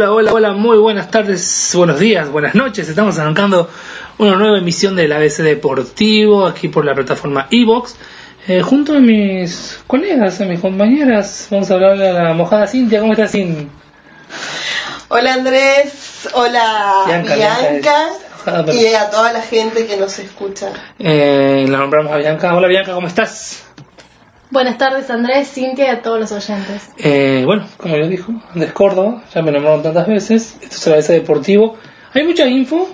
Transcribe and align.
Hola, 0.00 0.12
hola, 0.12 0.32
hola, 0.32 0.52
muy 0.52 0.78
buenas 0.78 1.10
tardes, 1.10 1.72
buenos 1.74 2.00
días, 2.00 2.26
buenas 2.30 2.54
noches. 2.54 2.88
Estamos 2.88 3.18
arrancando 3.18 3.68
una 4.16 4.34
nueva 4.34 4.56
emisión 4.56 4.96
del 4.96 5.12
ABC 5.12 5.42
Deportivo 5.42 6.46
aquí 6.46 6.68
por 6.68 6.86
la 6.86 6.94
plataforma 6.94 7.48
Evox. 7.50 7.96
Eh, 8.48 8.62
junto 8.62 8.94
a 8.94 8.98
mis 8.98 9.78
colegas, 9.86 10.40
a 10.40 10.46
mis 10.46 10.58
compañeras, 10.58 11.48
vamos 11.50 11.70
a 11.70 11.74
hablar 11.74 11.98
de 11.98 12.14
la 12.14 12.32
mojada 12.32 12.66
Cintia. 12.66 13.00
¿Cómo 13.00 13.12
estás, 13.12 13.32
Cintia? 13.32 13.66
Hola 15.08 15.34
Andrés, 15.34 16.30
hola 16.32 17.02
Bianca, 17.06 17.34
Bianca, 17.36 18.08
y 18.72 18.94
a 18.94 19.10
toda 19.10 19.34
la 19.34 19.42
gente 19.42 19.86
que 19.86 19.98
nos 19.98 20.18
escucha. 20.18 20.72
Eh, 20.98 21.66
la 21.68 21.76
nombramos 21.76 22.10
a 22.10 22.16
Bianca. 22.16 22.56
Hola, 22.56 22.68
Bianca, 22.68 22.94
¿cómo 22.94 23.06
estás? 23.06 23.69
Buenas 24.52 24.78
tardes 24.78 25.08
Andrés, 25.10 25.48
Cintia 25.48 25.84
y 25.84 25.88
a 25.90 26.02
todos 26.02 26.18
los 26.18 26.32
oyentes. 26.32 26.90
Eh, 26.98 27.44
bueno, 27.46 27.68
como 27.76 27.96
yo 27.96 28.08
dijo, 28.08 28.32
Andrés 28.52 28.72
Córdoba, 28.72 29.22
ya 29.32 29.42
me 29.42 29.52
nombraron 29.52 29.84
tantas 29.84 30.08
veces. 30.08 30.58
Esto 30.60 30.92
es 30.96 31.06
Deportivo. 31.06 31.78
Hay 32.12 32.24
mucha 32.24 32.48
info. 32.48 32.88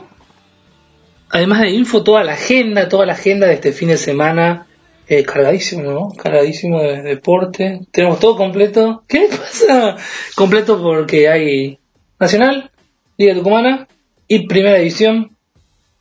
Además 1.31 1.63
de 1.63 1.71
info, 1.71 2.05
toda 2.05 2.25
la 2.25 2.35
agenda, 2.35 2.91
toda 2.91 3.07
la 3.07 3.15
agenda 3.15 3.47
de 3.47 3.55
este 3.55 3.73
fin 3.73 3.89
de 3.89 3.97
semana. 3.97 4.67
Eh, 5.09 5.25
cargadísimo, 5.25 5.91
¿no? 5.93 6.11
Cargadísimo 6.11 6.83
de 6.83 7.01
deporte. 7.01 7.81
Tenemos 7.91 8.21
todo 8.21 8.37
completo. 8.37 9.05
¿Qué 9.09 9.27
pasa? 9.31 9.97
Completo 10.35 10.83
porque 10.83 11.31
hay 11.31 11.79
Nacional, 12.21 12.71
Liga 13.17 13.35
Tucumana 13.35 13.89
y 14.29 14.47
Primera 14.47 14.77
División. 14.77 15.35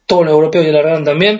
Todos 0.06 0.26
los 0.26 0.34
europeos 0.34 0.66
ya 0.66 0.74
largaron 0.74 1.06
también. 1.06 1.40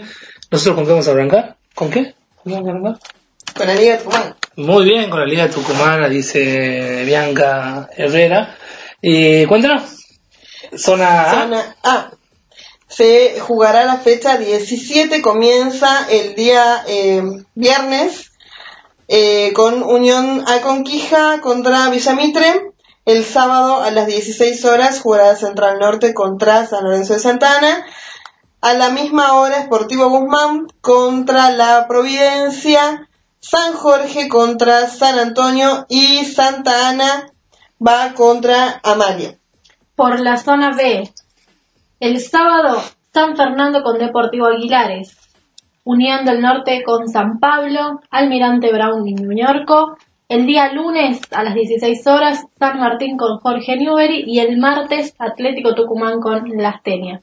Nosotros 0.52 0.76
con 0.76 0.86
qué 0.86 0.92
vamos 0.92 1.08
a 1.10 1.12
arrancar. 1.12 1.58
¿Con 1.74 1.90
qué? 1.90 2.14
¿Con 2.44 2.46
qué 2.46 2.52
vamos 2.54 2.68
a 2.68 2.72
arrancar? 2.72 3.15
Con 3.56 3.68
la 3.68 3.76
Liga 3.76 3.98
Tucumán. 4.00 4.36
Muy 4.58 4.84
bien, 4.84 5.10
con 5.10 5.22
la 5.22 5.26
Liga 5.26 5.50
Tucumana, 5.50 6.10
dice 6.10 7.04
Bianca 7.06 7.90
Herrera. 7.96 8.54
Y 9.02 9.46
cuéntanos. 9.46 9.84
Zona 10.76 11.22
A. 11.22 11.42
Zona 11.42 11.76
A. 11.82 12.12
Se 12.90 13.40
jugará 13.40 13.86
la 13.86 13.96
fecha 13.96 14.38
17, 14.38 15.22
comienza 15.22 16.06
el 16.10 16.36
día 16.36 16.84
eh, 16.86 17.24
viernes 17.54 18.34
eh, 19.08 19.54
con 19.54 19.84
Unión 19.84 20.44
Aconquija 20.48 21.40
contra 21.40 21.90
Villamitre. 21.90 22.74
El 23.06 23.24
sábado 23.24 23.84
a 23.84 23.92
las 23.92 24.08
16 24.08 24.66
horas 24.66 25.00
jugará 25.00 25.34
Central 25.38 25.80
Norte 25.80 26.14
contra 26.14 26.66
San 26.66 26.84
Lorenzo 26.84 27.14
de 27.14 27.20
Santana. 27.20 27.86
A 28.60 28.74
la 28.74 28.90
misma 28.90 29.36
hora 29.36 29.64
Sportivo 29.64 30.10
Guzmán 30.10 30.68
contra 30.82 31.52
La 31.52 31.88
Providencia. 31.88 33.08
San 33.48 33.74
Jorge 33.74 34.28
contra 34.28 34.88
San 34.88 35.20
Antonio 35.20 35.86
y 35.88 36.26
Santa 36.26 36.90
Ana 36.90 37.28
va 37.80 38.16
contra 38.16 38.82
Amalia. 38.84 39.38
Por 39.96 40.20
la 40.20 40.38
zona 40.38 40.76
B, 40.76 41.08
el 42.00 42.20
sábado 42.22 42.82
San 43.14 43.38
Fernando 43.38 43.84
con 43.84 44.00
Deportivo 44.00 44.48
Aguilares, 44.48 45.16
Unión 45.84 46.26
del 46.26 46.42
Norte 46.42 46.82
con 46.84 47.08
San 47.08 47.40
Pablo, 47.40 48.02
Almirante 48.10 48.74
Brown 48.74 49.08
y 49.08 49.14
New 49.14 49.38
York. 49.38 49.70
El 50.28 50.48
día 50.48 50.74
lunes 50.74 51.22
a 51.32 51.44
las 51.44 51.54
16 51.54 52.08
horas 52.08 52.48
San 52.58 52.80
Martín 52.80 53.16
con 53.16 53.38
Jorge 53.38 53.78
Newbery 53.78 54.24
y 54.26 54.40
el 54.40 54.58
martes 54.58 55.14
Atlético 55.20 55.76
Tucumán 55.76 56.20
con 56.20 56.50
Lastenia. 56.58 57.22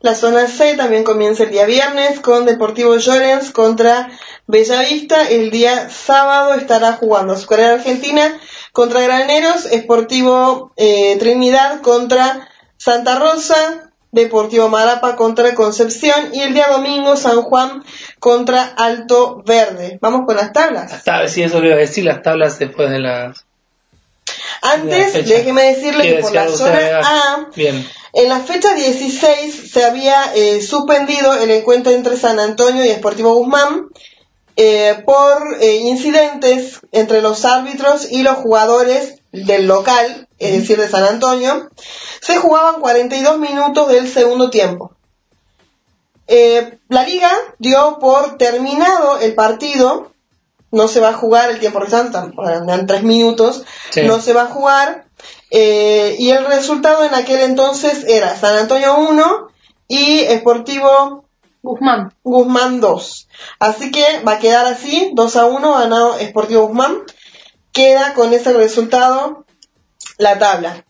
La 0.00 0.14
zona 0.14 0.46
C 0.46 0.76
también 0.76 1.04
comienza 1.04 1.42
el 1.42 1.50
día 1.50 1.66
viernes 1.66 2.20
con 2.20 2.46
Deportivo 2.46 2.96
Llorens 2.96 3.50
contra 3.50 4.08
Bellavista. 4.46 5.28
El 5.28 5.50
día 5.50 5.90
sábado 5.90 6.54
estará 6.54 6.94
jugando 6.94 7.34
Azucarera 7.34 7.74
Argentina 7.74 8.40
contra 8.72 9.02
Graneros, 9.02 9.66
Esportivo 9.66 10.72
eh, 10.76 11.18
Trinidad 11.18 11.82
contra 11.82 12.48
Santa 12.78 13.18
Rosa, 13.18 13.90
Deportivo 14.10 14.70
Marapa 14.70 15.16
contra 15.16 15.54
Concepción 15.54 16.30
y 16.32 16.40
el 16.40 16.54
día 16.54 16.68
domingo 16.68 17.14
San 17.16 17.42
Juan 17.42 17.84
contra 18.18 18.64
Alto 18.64 19.42
Verde. 19.44 19.98
Vamos 20.00 20.22
con 20.26 20.36
las 20.36 20.52
tablas. 20.52 20.90
Las 20.90 21.04
tablas, 21.04 21.30
sí, 21.30 21.42
eso 21.42 21.60
le 21.60 21.68
iba 21.68 21.76
a 21.76 21.80
decir, 21.80 22.04
las 22.04 22.22
tablas 22.22 22.58
después 22.58 22.90
de 22.90 23.00
las... 23.00 23.44
Antes, 24.62 25.12
déjeme 25.26 25.74
decirle 25.74 26.02
que 26.02 26.08
¿Quiere 26.08 26.22
por 26.22 26.34
la 26.34 26.48
zona? 26.48 27.00
A 27.02 27.48
Bien. 27.54 27.88
En 28.12 28.28
la 28.28 28.40
fecha 28.40 28.74
16 28.74 29.70
se 29.72 29.84
había 29.84 30.32
eh, 30.34 30.60
suspendido 30.62 31.34
el 31.34 31.50
encuentro 31.50 31.92
entre 31.92 32.16
San 32.16 32.40
Antonio 32.40 32.84
y 32.84 32.90
Sportivo 32.90 33.34
Guzmán 33.34 33.86
eh, 34.56 35.02
por 35.06 35.56
eh, 35.60 35.76
incidentes 35.76 36.80
entre 36.92 37.22
los 37.22 37.44
árbitros 37.44 38.10
y 38.10 38.22
los 38.22 38.36
jugadores 38.36 39.22
del 39.32 39.66
local, 39.66 40.28
es 40.38 40.52
decir, 40.52 40.78
de 40.78 40.88
San 40.88 41.04
Antonio. 41.04 41.70
Se 42.20 42.36
jugaban 42.36 42.80
42 42.80 43.38
minutos 43.38 43.88
del 43.88 44.06
segundo 44.06 44.50
tiempo. 44.50 44.92
Eh, 46.26 46.78
la 46.88 47.04
liga 47.04 47.30
dio 47.58 47.98
por 48.00 48.36
terminado 48.38 49.18
el 49.18 49.34
partido, 49.34 50.09
no 50.70 50.88
se 50.88 51.00
va 51.00 51.10
a 51.10 51.14
jugar 51.14 51.50
el 51.50 51.58
tiempo 51.58 51.80
restante, 51.80 52.18
dan 52.66 52.86
tres 52.86 53.02
minutos, 53.02 53.64
Sí. 53.90 54.02
no 54.02 54.20
se 54.20 54.32
va 54.32 54.42
a 54.42 54.46
jugar, 54.46 55.06
eh, 55.50 56.16
y 56.18 56.30
el 56.30 56.46
resultado 56.46 57.04
en 57.04 57.14
aquel 57.14 57.40
entonces 57.40 58.04
era 58.06 58.36
San 58.36 58.56
Antonio 58.56 58.98
1 58.98 59.48
y 59.88 60.24
Sportivo 60.38 61.24
Guzmán. 61.62 62.14
Guzmán 62.22 62.80
2. 62.80 63.28
Así 63.58 63.90
que 63.90 64.20
va 64.26 64.32
a 64.32 64.38
quedar 64.38 64.66
así, 64.66 65.10
2 65.14 65.36
a 65.36 65.46
1 65.46 65.78
ganado 65.78 66.18
Sportivo 66.18 66.68
Guzmán. 66.68 67.02
Queda 67.72 68.14
con 68.14 68.32
ese 68.32 68.52
resultado 68.52 69.44
la 70.18 70.38
tabla. 70.38 70.84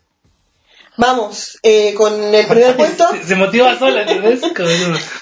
Vamos 0.96 1.58
eh, 1.62 1.94
con 1.94 2.34
el 2.34 2.46
primer 2.46 2.76
puesto. 2.76 3.08
Se, 3.26 3.34
motiva 3.34 3.78
sola, 3.78 4.02
¿entendés? 4.02 4.42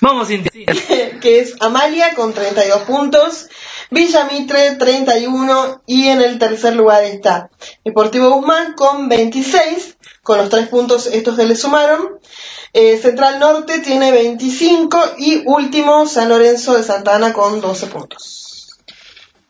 Vamos, 0.00 0.28
Cintia. 0.28 0.50
que 1.20 1.40
es 1.40 1.54
Amalia 1.60 2.14
con 2.14 2.32
32 2.32 2.82
puntos, 2.82 3.48
Villamitre 3.90 4.76
31 4.76 5.82
y 5.86 6.08
en 6.08 6.20
el 6.20 6.38
tercer 6.38 6.76
lugar 6.76 7.04
está 7.04 7.50
Deportivo 7.84 8.30
Guzmán 8.30 8.74
con 8.74 9.08
26, 9.08 9.96
con 10.22 10.38
los 10.38 10.50
tres 10.50 10.68
puntos 10.68 11.06
estos 11.06 11.36
que 11.36 11.46
le 11.46 11.56
sumaron. 11.56 12.18
Eh, 12.74 12.98
Central 12.98 13.38
Norte 13.38 13.78
tiene 13.78 14.12
25 14.12 14.98
y 15.18 15.42
último 15.46 16.06
San 16.06 16.28
Lorenzo 16.28 16.74
de 16.74 16.82
Santa 16.82 17.16
Ana 17.16 17.32
con 17.32 17.62
12 17.62 17.86
puntos. 17.86 18.78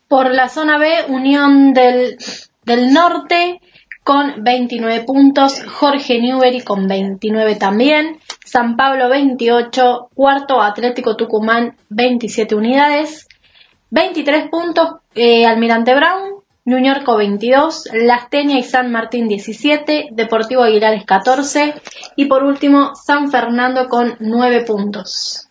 Por 0.06 0.32
la 0.32 0.48
zona 0.48 0.78
B, 0.78 1.06
Unión 1.08 1.74
del, 1.74 2.16
del 2.64 2.92
Norte 2.92 3.60
con 4.08 4.42
29 4.42 5.04
puntos, 5.04 5.62
Jorge 5.64 6.18
Newbery 6.18 6.62
con 6.62 6.88
29 6.88 7.56
también, 7.56 8.18
San 8.42 8.76
Pablo 8.76 9.10
28, 9.10 10.08
cuarto 10.14 10.62
Atlético 10.62 11.14
Tucumán 11.14 11.76
27 11.90 12.54
unidades, 12.54 13.27
23 13.90 14.48
puntos 14.50 14.88
eh, 15.14 15.46
Almirante 15.46 15.94
Brown, 15.94 16.42
Ñuñorco 16.64 17.16
22, 17.16 17.88
Lastenia 17.92 18.58
y 18.58 18.62
San 18.62 18.92
Martín 18.92 19.26
17, 19.26 20.08
Deportivo 20.12 20.62
Aguilares 20.62 21.04
14 21.06 21.74
y 22.16 22.26
por 22.26 22.44
último 22.44 22.94
San 22.94 23.30
Fernando 23.30 23.88
con 23.88 24.16
9 24.20 24.64
puntos. 24.64 25.48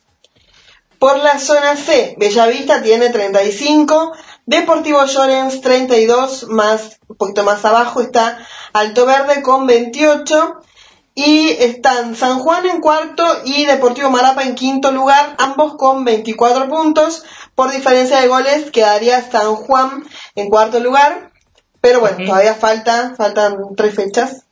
Por 0.99 1.17
la 1.17 1.39
zona 1.39 1.75
C, 1.75 2.15
Bellavista 2.19 2.81
tiene 2.81 3.09
35, 3.09 4.13
Deportivo 4.45 5.05
Llorens 5.05 5.61
32, 5.61 6.47
más, 6.49 6.99
un 7.07 7.17
poquito 7.17 7.43
más 7.43 7.65
abajo 7.65 8.01
está 8.01 8.39
Alto 8.73 9.05
Verde 9.05 9.41
con 9.41 9.67
28. 9.67 10.61
Y 11.19 11.49
están 11.49 12.15
San 12.15 12.37
Juan 12.37 12.67
en 12.67 12.79
cuarto 12.79 13.25
y 13.43 13.65
Deportivo 13.65 14.11
Marapa 14.11 14.43
en 14.43 14.53
quinto 14.53 14.91
lugar, 14.91 15.35
ambos 15.39 15.75
con 15.75 16.05
24 16.05 16.69
puntos. 16.69 17.23
Por 17.57 17.71
diferencia 17.71 18.21
de 18.21 18.27
goles 18.27 18.69
quedaría 18.69 19.19
San 19.31 19.55
Juan 19.55 20.03
en 20.35 20.47
cuarto 20.47 20.79
lugar. 20.79 21.31
Pero 21.81 22.01
bueno, 22.01 22.23
todavía 22.23 22.53
falta, 22.53 23.15
faltan 23.17 23.57
tres 23.75 23.95
fechas. 23.95 24.45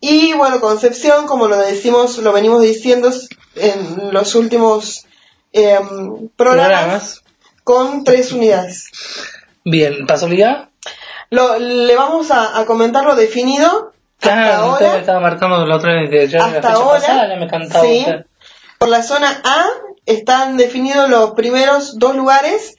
Y 0.00 0.34
bueno, 0.34 0.60
Concepción, 0.60 1.26
como 1.26 1.48
lo 1.48 1.56
decimos, 1.56 2.18
lo 2.18 2.30
venimos 2.30 2.60
diciendo 2.60 3.10
en 3.54 4.12
los 4.12 4.34
últimos 4.34 5.06
em, 5.54 6.28
programas, 6.36 7.22
con 7.64 8.04
tres 8.04 8.32
unidades. 8.32 8.90
Bien, 9.64 10.06
¿pasó 10.06 10.28
liga? 10.28 10.68
Lo, 11.30 11.58
le 11.58 11.96
vamos 11.96 12.30
a, 12.30 12.60
a 12.60 12.66
comentar 12.66 13.06
lo 13.06 13.14
definido. 13.14 13.94
Claro, 14.18 14.42
hasta 14.42 14.66
usted 14.72 14.84
me 14.84 14.88
ahora, 14.90 15.00
estaba 15.00 15.20
marcando 15.20 15.64
la 15.64 15.76
otra 15.76 15.94
vez 15.94 16.10
de 16.10 16.28
ya 16.28 16.38
la 16.38 16.44
hasta 16.44 16.60
fecha 16.60 16.74
ahora, 16.74 17.00
pasada, 17.00 17.28
ya 17.30 17.36
me 17.36 17.48
cantaba 17.48 17.84
sí. 17.86 18.06
por 18.76 18.90
la 18.90 19.02
zona 19.02 19.40
A 19.42 19.68
están 20.06 20.56
definidos 20.56 21.08
los 21.08 21.32
primeros 21.32 21.98
dos 21.98 22.14
lugares, 22.16 22.74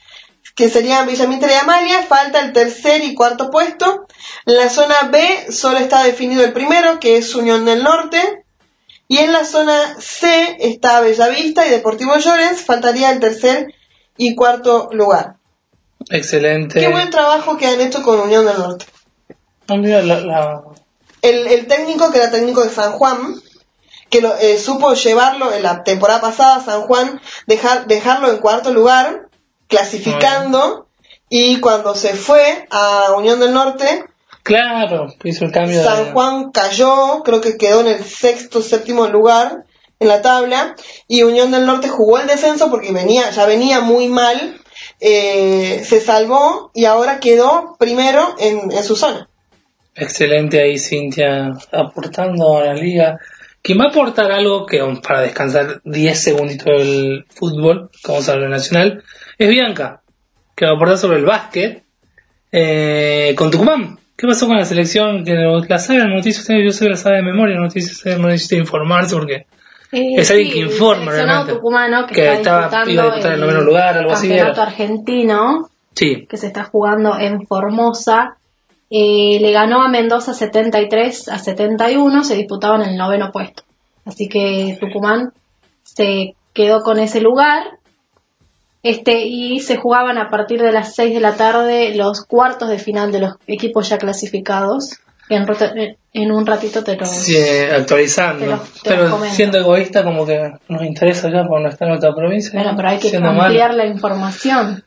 que 0.56 0.70
serían 0.70 1.08
Villamitre 1.08 1.52
y 1.52 1.56
Amalia, 1.56 2.04
falta 2.04 2.40
el 2.42 2.54
tercer 2.54 3.04
y 3.04 3.16
cuarto 3.16 3.50
puesto. 3.50 4.06
En 4.46 4.56
la 4.58 4.70
zona 4.70 5.10
B 5.12 5.52
solo 5.52 5.78
está 5.80 6.04
definido 6.04 6.44
el 6.44 6.54
primero, 6.54 7.00
que 7.00 7.18
es 7.18 7.34
Unión 7.34 7.66
del 7.66 7.84
Norte. 7.84 8.20
Y 9.08 9.18
en 9.18 9.32
la 9.34 9.46
zona 9.46 9.96
C 10.00 10.58
está 10.60 11.02
Bellavista 11.02 11.66
y 11.66 11.70
Deportivo 11.70 12.16
Llorens, 12.18 12.62
faltaría 12.62 13.12
el 13.12 13.20
tercer 13.20 13.74
y 14.18 14.36
cuarto 14.36 14.90
lugar. 14.92 15.36
Excelente. 16.10 16.80
Qué 16.80 16.88
buen 16.90 17.10
trabajo 17.10 17.58
que 17.58 17.66
han 17.68 17.82
hecho 17.82 18.04
con 18.04 18.20
Unión 18.20 18.46
del 18.46 18.58
Norte. 18.58 18.86
La- 19.68 20.20
la- 20.22 20.64
El, 21.22 21.48
el 21.48 21.68
técnico, 21.68 22.12
que 22.12 22.18
era 22.20 22.30
técnico 22.32 22.64
de 22.64 22.70
San 22.70 22.92
Juan, 22.94 23.36
que 24.14 24.22
lo, 24.22 24.38
eh, 24.38 24.60
supo 24.60 24.94
llevarlo 24.94 25.52
en 25.52 25.64
la 25.64 25.84
temporada 25.84 26.22
pasada 26.22 26.58
a 26.58 26.64
San 26.64 26.82
Juan, 26.82 27.20
dejar, 27.48 27.88
dejarlo 27.88 28.30
en 28.30 28.38
cuarto 28.38 28.72
lugar, 28.72 29.28
clasificando, 29.68 30.88
y 31.30 31.60
cuando 31.60 31.96
se 31.96 32.14
fue 32.14 32.68
a 32.70 33.12
Unión 33.18 33.40
del 33.40 33.54
Norte, 33.54 34.06
Claro, 34.44 35.08
hizo 35.24 35.46
el 35.46 35.52
cambio 35.52 35.82
San 35.84 36.06
de... 36.06 36.12
Juan 36.12 36.52
cayó, 36.52 37.24
creo 37.24 37.42
que 37.42 37.58
quedó 37.58 37.82
en 37.82 37.88
el 37.88 38.04
sexto, 38.04 38.62
séptimo 38.62 39.08
lugar 39.08 39.64
en 40.00 40.08
la 40.08 40.22
tabla, 40.22 40.76
y 41.08 41.24
Unión 41.24 41.50
del 41.50 41.66
Norte 41.66 41.88
jugó 41.88 42.20
el 42.20 42.28
descenso 42.28 42.70
porque 42.70 42.92
venía, 42.92 43.32
ya 43.32 43.48
venía 43.48 43.80
muy 43.80 44.10
mal, 44.10 44.62
eh, 45.00 45.82
se 45.84 46.02
salvó 46.02 46.70
y 46.76 46.86
ahora 46.86 47.20
quedó 47.20 47.78
primero 47.80 48.36
en, 48.38 48.72
en 48.72 48.84
su 48.84 48.96
zona. 48.96 49.28
Excelente 49.96 50.60
ahí, 50.62 50.78
Cintia, 50.78 51.52
aportando 51.72 52.58
a 52.58 52.66
la 52.66 52.74
liga. 52.74 53.18
Quien 53.64 53.80
va 53.80 53.86
a 53.86 53.88
aportar 53.88 54.32
algo 54.32 54.66
que 54.66 54.84
um, 54.84 55.00
para 55.02 55.22
descansar 55.22 55.82
10 55.86 56.20
segunditos 56.20 56.66
del 56.66 57.26
fútbol, 57.30 57.90
como 58.04 58.22
se 58.22 58.32
habla 58.32 58.50
nacional, 58.50 59.04
es 59.38 59.50
Bianca, 59.50 60.02
que 60.56 60.66
va 60.66 60.74
a 60.74 60.76
aportar 60.76 60.98
sobre 60.98 61.18
el 61.18 61.26
básquet 61.26 61.84
eh, 62.52 63.34
con 63.38 63.50
Tucumán. 63.52 63.98
¿Qué 64.16 64.28
pasó 64.28 64.48
con 64.48 64.58
la 64.58 64.66
selección? 64.66 65.24
Que 65.24 65.34
la 65.34 65.80
sabe 65.80 66.00
la 66.00 66.08
noticia, 66.08 66.42
usted, 66.42 66.56
yo 66.64 66.72
sé 66.72 66.86
que 66.86 66.92
la 66.92 66.98
sabe 66.98 67.16
de 67.18 67.24
memoria, 67.24 67.56
la 67.56 67.64
noticia, 67.64 67.92
usted 67.92 68.18
no 68.18 68.28
necesita 68.28 68.56
informarse 68.58 69.16
porque 69.16 69.46
Eh, 69.92 70.16
Es 70.18 70.30
alguien 70.32 70.48
sí, 70.48 70.54
que 70.54 70.60
informa, 70.62 71.12
el 71.12 71.24
realmente. 71.26 71.54
tucumano 71.54 72.06
que, 72.08 72.16
Que 72.16 72.34
está 72.34 72.66
estaba- 72.66 72.92
iba 72.92 73.04
a 73.04 73.06
disputar 73.08 73.34
el 73.34 73.40
noveno 73.42 73.62
lugar, 73.62 73.98
algo 73.98 74.12
así 74.12 74.28
campeonato 74.28 74.62
argentino 74.64 75.70
sí, 75.94 76.26
que 76.28 76.38
se 76.38 76.48
está 76.48 76.64
jugando 76.64 77.18
en 77.20 77.46
Formosa 77.46 78.38
eh, 78.96 79.40
le 79.42 79.52
ganó 79.52 79.82
a 79.82 79.88
Mendoza 79.90 80.36
73 80.36 81.28
a 81.30 81.40
71 81.40 82.24
se 82.24 82.36
disputaban 82.36 82.84
el 82.84 82.96
noveno 82.96 83.32
puesto. 83.32 83.64
Así 84.06 84.30
que 84.30 84.78
Tucumán 84.80 85.34
se 85.82 86.36
quedó 86.54 86.84
con 86.84 87.00
ese 87.00 87.20
lugar. 87.20 87.64
Este 88.84 89.22
y 89.26 89.62
se 89.62 89.78
jugaban 89.78 90.18
a 90.18 90.30
partir 90.30 90.62
de 90.62 90.72
las 90.74 90.94
6 90.96 91.14
de 91.14 91.22
la 91.22 91.36
tarde 91.36 91.96
los 91.96 92.26
cuartos 92.26 92.68
de 92.70 92.80
final 92.80 93.12
de 93.14 93.20
los 93.22 93.36
equipos 93.48 93.90
ya 93.90 93.98
clasificados. 93.98 95.00
En, 95.30 95.46
en 96.12 96.32
un 96.34 96.46
ratito 96.46 96.84
te 96.84 96.98
lo 96.98 97.06
sí, 97.06 97.36
actualizando. 97.76 98.44
Te 98.44 98.52
lo- 98.52 98.58
te 98.60 98.68
pero 98.84 99.20
siendo 99.32 99.58
egoísta, 99.58 100.04
como 100.04 100.26
que 100.26 100.52
nos 100.68 100.84
interesa 100.84 101.30
ya 101.32 101.46
porque 101.48 101.64
no 101.64 101.70
está 101.70 101.86
en 101.86 101.92
otra 101.94 102.14
provincia. 102.14 102.52
bueno 102.54 102.74
pero 102.76 102.90
hay 102.90 103.00
que 103.00 103.16
ampliar 103.18 103.74
la 103.74 103.86
información 103.88 104.84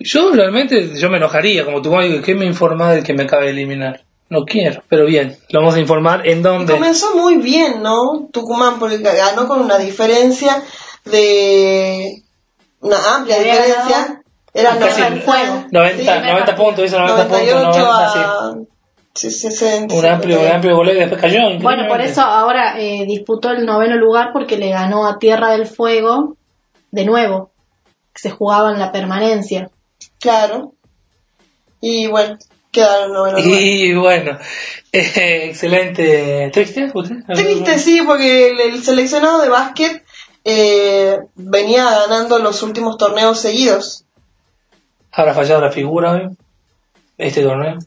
Yo 0.00 0.32
realmente, 0.32 0.96
yo 0.96 1.08
me 1.08 1.18
enojaría, 1.18 1.64
como 1.64 1.80
tú 1.80 1.96
digo, 2.00 2.22
¿qué 2.22 2.34
me 2.34 2.46
informa 2.46 2.92
del 2.92 3.04
que 3.04 3.14
me 3.14 3.24
acaba 3.24 3.44
de 3.44 3.50
eliminar? 3.50 4.04
No 4.28 4.44
quiero, 4.44 4.82
pero 4.88 5.06
bien, 5.06 5.36
lo 5.50 5.60
vamos 5.60 5.76
a 5.76 5.80
informar 5.80 6.26
en 6.26 6.42
dónde. 6.42 6.72
Comenzó 6.72 7.14
muy 7.14 7.36
bien, 7.36 7.82
¿no? 7.82 8.28
Tucumán, 8.32 8.78
porque 8.78 8.98
ganó 8.98 9.46
con 9.46 9.60
una 9.60 9.78
diferencia 9.78 10.62
de 11.04 12.22
una 12.80 13.16
amplia 13.16 13.36
Había 13.36 13.52
diferencia. 13.52 13.98
ganado 13.98 14.24
Era 14.52 14.78
casi 14.78 15.00
90, 15.02 15.06
el 15.06 15.22
juego. 15.22 15.66
90, 15.70 16.20
90 16.20 16.56
puntos, 16.56 16.84
hizo 16.84 16.98
90 16.98 17.22
puntos, 17.28 17.54
98 17.54 17.78
90, 17.78 18.12
sí. 18.12 18.18
a 18.18 18.54
sí, 19.14 19.30
60. 19.30 19.94
Un 19.94 20.06
amplio, 20.06 20.40
un 20.40 20.46
amplio 20.48 20.76
goleo 20.76 20.94
y 20.94 20.98
después 21.00 21.20
cayó. 21.20 21.58
Bueno, 21.60 21.88
por 21.88 22.00
eso 22.00 22.22
ahora 22.22 22.80
eh, 22.80 23.04
disputó 23.06 23.50
el 23.50 23.66
noveno 23.66 23.96
lugar 23.96 24.30
porque 24.32 24.56
le 24.56 24.70
ganó 24.70 25.06
a 25.06 25.18
Tierra 25.18 25.50
del 25.52 25.66
Fuego 25.66 26.36
de 26.90 27.04
nuevo. 27.04 27.50
que 28.12 28.22
Se 28.22 28.30
jugaba 28.30 28.72
en 28.72 28.78
la 28.78 28.92
permanencia. 28.92 29.70
Claro. 30.20 30.74
Y 31.80 32.06
bueno, 32.06 32.38
quedaron 32.72 33.12
noveno 33.12 33.38
lugar. 33.38 33.60
Y 33.60 33.94
bueno, 33.94 34.38
eh, 34.92 35.46
excelente. 35.50 36.50
¿Triste? 36.52 36.90
usted? 36.92 37.16
Triste, 37.26 37.78
sí, 37.78 38.02
porque 38.06 38.50
el, 38.50 38.60
el 38.60 38.82
seleccionado 38.82 39.40
de 39.42 39.48
básquet 39.48 40.04
eh, 40.44 41.18
venía 41.34 41.84
ganando 41.84 42.38
los 42.38 42.62
últimos 42.62 42.98
torneos 42.98 43.40
seguidos. 43.40 44.04
¿Habrá 45.12 45.34
fallado 45.34 45.60
la 45.60 45.70
figura 45.70 46.12
hoy? 46.12 46.28
Este 47.16 47.42
torneo. 47.42 47.78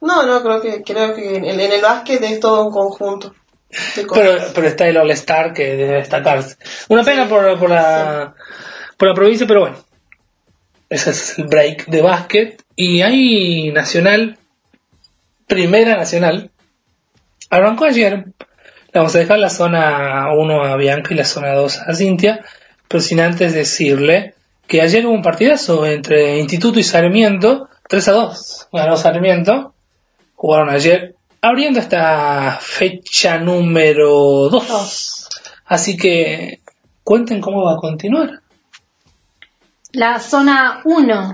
No, 0.00 0.26
no, 0.26 0.42
creo 0.42 0.60
que 0.60 0.82
creo 0.82 1.14
que 1.14 1.36
en, 1.36 1.44
en 1.44 1.60
el 1.60 1.80
básquet 1.80 2.22
es 2.22 2.40
todo 2.40 2.64
un 2.66 2.72
conjunto. 2.72 3.34
Pero, 3.94 4.38
pero 4.54 4.66
está 4.66 4.86
el 4.88 4.96
All-Star 4.96 5.52
que 5.52 5.76
debe 5.76 5.96
destacarse. 5.96 6.56
Una 6.88 7.04
pena 7.04 7.28
por, 7.28 7.58
por, 7.58 7.70
la, 7.70 8.34
por 8.96 9.08
la 9.08 9.14
provincia, 9.14 9.46
pero 9.46 9.60
bueno. 9.60 9.76
Ese 10.92 11.08
es 11.08 11.38
el 11.38 11.46
break 11.46 11.86
de 11.86 12.02
básquet. 12.02 12.62
Y 12.76 13.00
hay 13.00 13.72
Nacional, 13.72 14.36
Primera 15.46 15.96
Nacional. 15.96 16.50
Arrancó 17.48 17.86
ayer. 17.86 18.26
Le 18.26 19.00
vamos 19.00 19.14
a 19.14 19.20
dejar 19.20 19.38
la 19.38 19.48
zona 19.48 20.26
1 20.36 20.64
a 20.64 20.76
Bianca 20.76 21.14
y 21.14 21.16
la 21.16 21.24
zona 21.24 21.54
2 21.54 21.78
a 21.86 21.94
Cintia. 21.94 22.44
Pero 22.88 23.00
sin 23.00 23.20
antes 23.20 23.54
decirle 23.54 24.34
que 24.66 24.82
ayer 24.82 25.06
hubo 25.06 25.14
un 25.14 25.22
partidazo 25.22 25.86
entre 25.86 26.38
Instituto 26.38 26.78
y 26.78 26.82
Sarmiento. 26.82 27.70
3 27.88 28.08
a 28.08 28.12
2. 28.12 28.68
Ganó 28.74 28.96
Sarmiento. 28.98 29.72
Jugaron 30.34 30.68
ayer 30.68 31.14
abriendo 31.40 31.80
esta 31.80 32.58
fecha 32.60 33.38
número 33.38 34.50
2. 34.50 34.50
Dos. 34.68 35.28
Así 35.64 35.96
que 35.96 36.60
cuenten 37.02 37.40
cómo 37.40 37.64
va 37.64 37.76
a 37.76 37.80
continuar. 37.80 38.41
La 39.92 40.20
zona 40.20 40.80
1. 40.84 41.32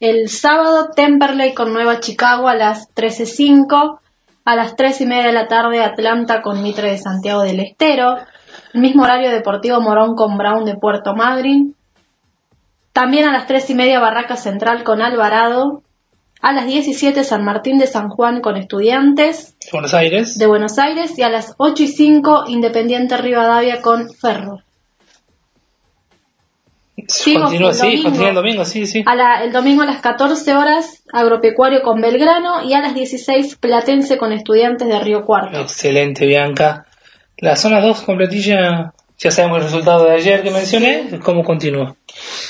El 0.00 0.30
sábado 0.30 0.92
Temperley 0.96 1.52
con 1.52 1.74
Nueva 1.74 2.00
Chicago 2.00 2.48
a 2.48 2.54
las 2.54 2.88
13.05. 2.94 3.98
A 4.46 4.56
las 4.56 4.76
3 4.76 5.02
y 5.02 5.06
media 5.06 5.26
de 5.26 5.32
la 5.34 5.46
tarde 5.46 5.84
Atlanta 5.84 6.40
con 6.40 6.62
Mitre 6.62 6.90
de 6.90 6.96
Santiago 6.96 7.42
del 7.42 7.60
Estero. 7.60 8.16
El 8.72 8.80
mismo 8.80 9.02
horario 9.02 9.30
Deportivo 9.30 9.82
Morón 9.82 10.16
con 10.16 10.38
Brown 10.38 10.64
de 10.64 10.74
Puerto 10.74 11.14
Madryn. 11.14 11.76
También 12.94 13.26
a 13.26 13.32
las 13.32 13.46
3 13.46 13.68
y 13.68 13.74
media 13.74 14.00
Barraca 14.00 14.36
Central 14.36 14.84
con 14.84 15.02
Alvarado. 15.02 15.82
A 16.40 16.52
las 16.52 16.66
17 16.66 17.22
San 17.24 17.44
Martín 17.44 17.76
de 17.76 17.86
San 17.86 18.08
Juan 18.08 18.40
con 18.40 18.56
Estudiantes 18.56 19.54
Buenos 19.70 19.92
Aires. 19.92 20.38
de 20.38 20.46
Buenos 20.46 20.78
Aires. 20.78 21.18
Y 21.18 21.22
a 21.22 21.28
las 21.28 21.54
8 21.58 21.82
y 21.82 21.88
5 21.88 22.44
Independiente 22.48 23.18
Rivadavia 23.18 23.82
con 23.82 24.08
Ferro. 24.10 24.60
Continúa, 27.08 27.70
el 27.70 27.74
sí, 27.74 27.80
domingo. 27.82 28.02
continúa 28.04 28.28
el 28.28 28.34
domingo, 28.34 28.64
sí, 28.64 28.86
sí. 28.86 29.02
A 29.06 29.14
la- 29.14 29.42
el 29.44 29.52
domingo 29.52 29.82
a 29.82 29.86
las 29.86 30.00
14 30.00 30.54
horas, 30.54 31.02
Agropecuario 31.12 31.82
con 31.82 32.00
Belgrano 32.00 32.62
y 32.64 32.72
a 32.74 32.80
las 32.80 32.94
16 32.94 33.56
Platense 33.56 34.18
con 34.18 34.32
Estudiantes 34.32 34.88
de 34.88 34.98
Río 35.00 35.24
Cuarto. 35.24 35.58
Excelente, 35.60 36.26
Bianca. 36.26 36.86
La 37.38 37.56
zona 37.56 37.80
2 37.80 38.02
completilla, 38.02 38.92
ya 39.18 39.30
sabemos 39.30 39.58
el 39.58 39.64
resultado 39.64 40.04
de 40.04 40.12
ayer 40.14 40.42
que 40.42 40.50
mencioné. 40.50 41.18
¿Cómo 41.24 41.42
continúa? 41.44 41.96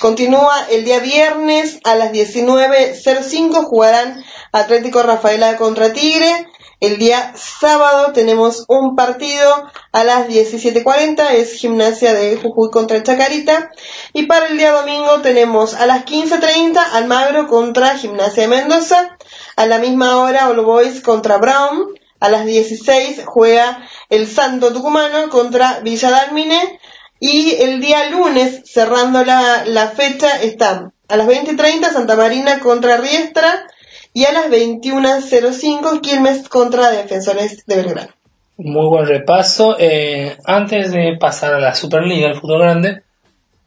Continúa 0.00 0.54
el 0.70 0.84
día 0.84 1.00
viernes 1.00 1.80
a 1.84 1.94
las 1.94 2.12
19.05 2.12 3.64
jugarán 3.64 4.22
Atlético 4.52 5.02
Rafaela 5.02 5.56
contra 5.56 5.92
Tigre. 5.92 6.46
El 6.82 6.98
día 6.98 7.32
sábado 7.36 8.12
tenemos 8.12 8.64
un 8.66 8.96
partido 8.96 9.70
a 9.92 10.02
las 10.02 10.26
17.40, 10.26 11.30
es 11.30 11.52
Gimnasia 11.52 12.12
de 12.12 12.36
Jujuy 12.36 12.72
contra 12.72 13.00
Chacarita. 13.04 13.70
Y 14.12 14.24
para 14.26 14.48
el 14.48 14.58
día 14.58 14.72
domingo 14.72 15.20
tenemos 15.20 15.74
a 15.74 15.86
las 15.86 16.04
15.30 16.04 16.76
Almagro 16.94 17.46
contra 17.46 17.96
Gimnasia 17.96 18.42
de 18.42 18.48
Mendoza. 18.48 19.16
A 19.54 19.66
la 19.66 19.78
misma 19.78 20.18
hora 20.18 20.48
All 20.48 20.60
Boys 20.64 21.02
contra 21.02 21.38
Brown. 21.38 21.94
A 22.18 22.28
las 22.28 22.46
16 22.46 23.26
juega 23.26 23.86
el 24.10 24.26
Santo 24.26 24.72
Tucumano 24.72 25.28
contra 25.28 25.78
Villa 25.84 26.10
Dálmine. 26.10 26.80
Y 27.20 27.62
el 27.62 27.80
día 27.80 28.10
lunes, 28.10 28.62
cerrando 28.64 29.24
la, 29.24 29.64
la 29.66 29.90
fecha, 29.90 30.42
está 30.42 30.90
a 31.06 31.16
las 31.16 31.28
20.30 31.28 31.92
Santa 31.92 32.16
Marina 32.16 32.58
contra 32.58 32.96
Riestra 32.96 33.68
y 34.14 34.24
a 34.24 34.32
las 34.32 34.50
21.05 34.50 36.00
Quilmes 36.00 36.48
contra 36.48 36.90
Defensores 36.90 37.64
de 37.66 37.76
Belgrano. 37.76 38.10
Muy 38.58 38.86
buen 38.88 39.06
repaso. 39.06 39.76
Eh, 39.78 40.36
antes 40.44 40.92
de 40.92 41.16
pasar 41.18 41.54
a 41.54 41.58
la 41.60 41.74
Superliga, 41.74 42.28
el 42.28 42.36
fútbol 42.36 42.60
grande, 42.60 43.02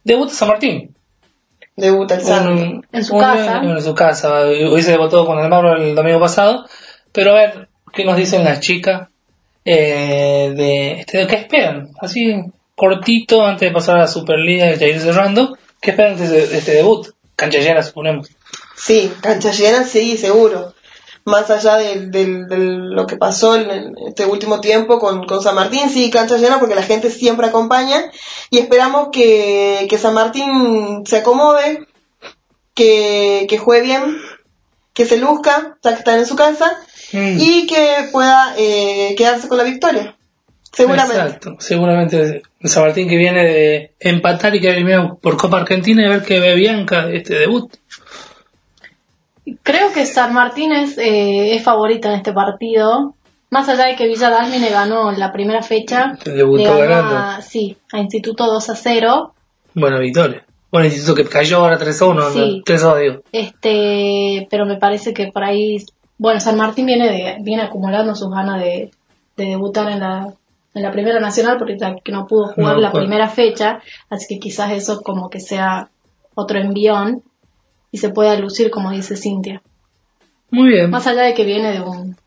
debuta 0.04 0.34
San 0.34 0.48
Martín. 0.50 0.96
Debuta 1.76 2.16
el 2.16 2.22
Santo. 2.22 2.52
Un- 2.52 2.86
En 2.92 3.04
su 3.04 3.16
un- 3.16 3.22
casa. 3.22 3.62
En 3.64 3.82
su 3.82 3.94
casa. 3.96 4.42
Hoy 4.42 4.82
se 4.82 4.92
debutó 4.92 5.26
con 5.26 5.40
el 5.40 5.50
Mauro 5.50 5.76
el 5.76 5.96
domingo 5.96 6.20
pasado. 6.20 6.66
Pero 7.12 7.32
a 7.32 7.36
ver, 7.36 7.68
¿qué 7.94 8.06
nos 8.06 8.16
dicen 8.16 8.44
las 8.46 8.60
chicas? 8.62 9.10
Eh, 9.66 10.54
de, 10.56 10.92
este, 11.02 11.26
¿Qué 11.28 11.36
esperan? 11.36 11.90
Así, 12.00 12.36
cortito, 12.76 13.44
antes 13.46 13.68
de 13.70 13.74
pasar 13.74 13.98
a 13.98 14.02
la 14.02 14.08
Superliga 14.08 14.72
y 14.72 14.78
ya 14.78 14.88
ir 14.88 15.00
cerrando. 15.00 15.58
¿Qué 15.82 15.92
esperan 15.92 16.16
de 16.18 16.24
este, 16.26 16.48
de 16.48 16.58
este 16.60 16.72
debut? 16.74 17.08
Cancha 17.36 17.60
llena, 17.60 17.82
suponemos. 17.82 18.30
Sí, 18.76 19.12
cancha 19.22 19.52
llena, 19.52 19.86
sí, 19.86 20.18
seguro. 20.18 20.74
Más 21.24 21.50
allá 21.50 21.78
de, 21.78 22.08
de- 22.08 22.46
de 22.46 22.58
lo 22.58 23.08
que 23.08 23.18
pasó 23.18 23.56
en, 23.56 23.96
este 24.08 24.26
último 24.26 24.62
tiempo 24.62 25.00
con, 25.00 25.26
con 25.26 25.42
San 25.42 25.56
Martín, 25.56 25.90
sí, 25.90 26.12
cancha 26.12 26.38
llena 26.38 26.60
porque 26.60 26.76
la 26.76 26.84
gente 26.84 27.10
siempre 27.10 27.48
acompaña 27.48 28.12
y 28.52 28.60
esperamos 28.60 29.10
que, 29.12 29.88
que 29.90 29.98
San 29.98 30.14
Martín 30.14 31.04
se 31.06 31.18
acomode, 31.18 31.88
que, 32.74 33.48
que 33.50 33.58
juegue 33.58 33.84
bien, 33.84 34.18
que 34.94 35.06
se 35.06 35.18
luzca, 35.18 35.78
ya 35.84 35.92
que 35.94 36.00
están 36.00 36.20
en 36.20 36.26
su 36.26 36.36
casa 36.36 36.78
Mm. 37.14 37.38
y 37.40 37.68
que 37.68 38.10
pueda 38.12 38.56
eh, 38.58 39.14
quedarse 39.16 39.48
con 39.48 39.60
la 39.60 39.64
victoria. 39.64 40.18
Seguramente. 40.74 41.16
Exacto, 41.22 41.56
seguramente 41.60 42.42
San 42.64 42.84
Martín 42.84 43.08
que 43.08 43.16
viene 43.16 43.44
de 43.44 43.96
empatar 44.00 44.54
y 44.56 44.60
que 44.60 44.70
eliminado 44.72 45.18
por 45.22 45.38
Copa 45.38 45.60
Argentina 45.60 46.02
y 46.02 46.06
a 46.06 46.10
ver 46.10 46.24
qué 46.24 46.40
ve 46.40 46.56
Bianca 46.56 47.08
este 47.12 47.36
debut. 47.36 47.72
Creo 49.64 49.92
que 49.94 50.06
San 50.06 50.34
Martín 50.34 50.72
es, 50.74 50.98
eh, 50.98 51.56
es 51.56 51.64
favorita 51.64 52.10
en 52.10 52.16
este 52.16 52.34
partido. 52.34 53.14
Más 53.52 53.70
allá 53.70 53.86
de 53.86 53.96
que 53.96 54.08
Villa 54.08 54.30
Dálmine 54.30 54.70
ganó 54.70 55.12
la 55.12 55.32
primera 55.32 55.62
fecha, 55.62 56.18
Debutó 56.26 56.78
ganando. 56.78 57.16
a, 57.16 57.42
sí, 57.42 57.78
a 57.94 58.00
Instituto 58.00 58.48
2 58.48 58.70
a 58.70 58.76
0. 58.76 59.34
Buena 59.76 60.00
victoria. 60.00 60.44
Bueno, 60.72 60.88
instituto 60.88 61.16
que 61.16 61.26
cayó 61.30 61.60
ahora 61.60 61.78
3 61.78 62.02
a 62.02 62.06
1, 62.06 62.30
Sí. 62.32 62.62
3 62.66 62.84
a 62.84 62.88
2 62.88 63.00
digo. 63.00 63.22
Este, 63.32 64.48
pero 64.50 64.66
me 64.66 64.78
parece 64.78 65.14
que 65.14 65.28
por 65.32 65.44
ahí, 65.44 65.78
bueno, 66.18 66.40
San 66.40 66.58
Martín 66.58 66.86
viene 66.88 67.08
de, 67.10 67.38
viene 67.42 67.62
acumulando 67.64 68.16
sus 68.16 68.30
ganas 68.30 68.60
de, 68.60 68.92
de 69.38 69.46
debutar 69.46 69.90
en 69.90 70.00
la, 70.00 70.34
en 70.74 70.84
la 70.84 70.92
primera 70.92 71.20
nacional 71.20 71.58
porque 71.58 71.78
no 72.12 72.28
pudo 72.28 72.48
jugar 72.48 72.76
No, 72.76 72.82
la 72.82 72.92
primera 72.92 73.30
fecha, 73.30 73.80
así 74.10 74.26
que 74.28 74.40
quizás 74.40 74.72
eso 74.72 75.02
como 75.02 75.30
que 75.30 75.40
sea 75.40 75.90
otro 76.34 76.60
envión 76.60 77.24
y 77.96 77.98
se 77.98 78.10
pueda 78.10 78.36
lucir 78.38 78.70
como 78.72 78.92
dice 78.92 79.16
Cintia. 79.16 79.62
Muy 80.52 80.68
bien. 80.68 80.90
Más 80.90 81.08
allá 81.08 81.22
de 81.22 81.34
que 81.34 81.46
viene 81.46 81.72
de 81.72 81.80
un, 81.80 82.18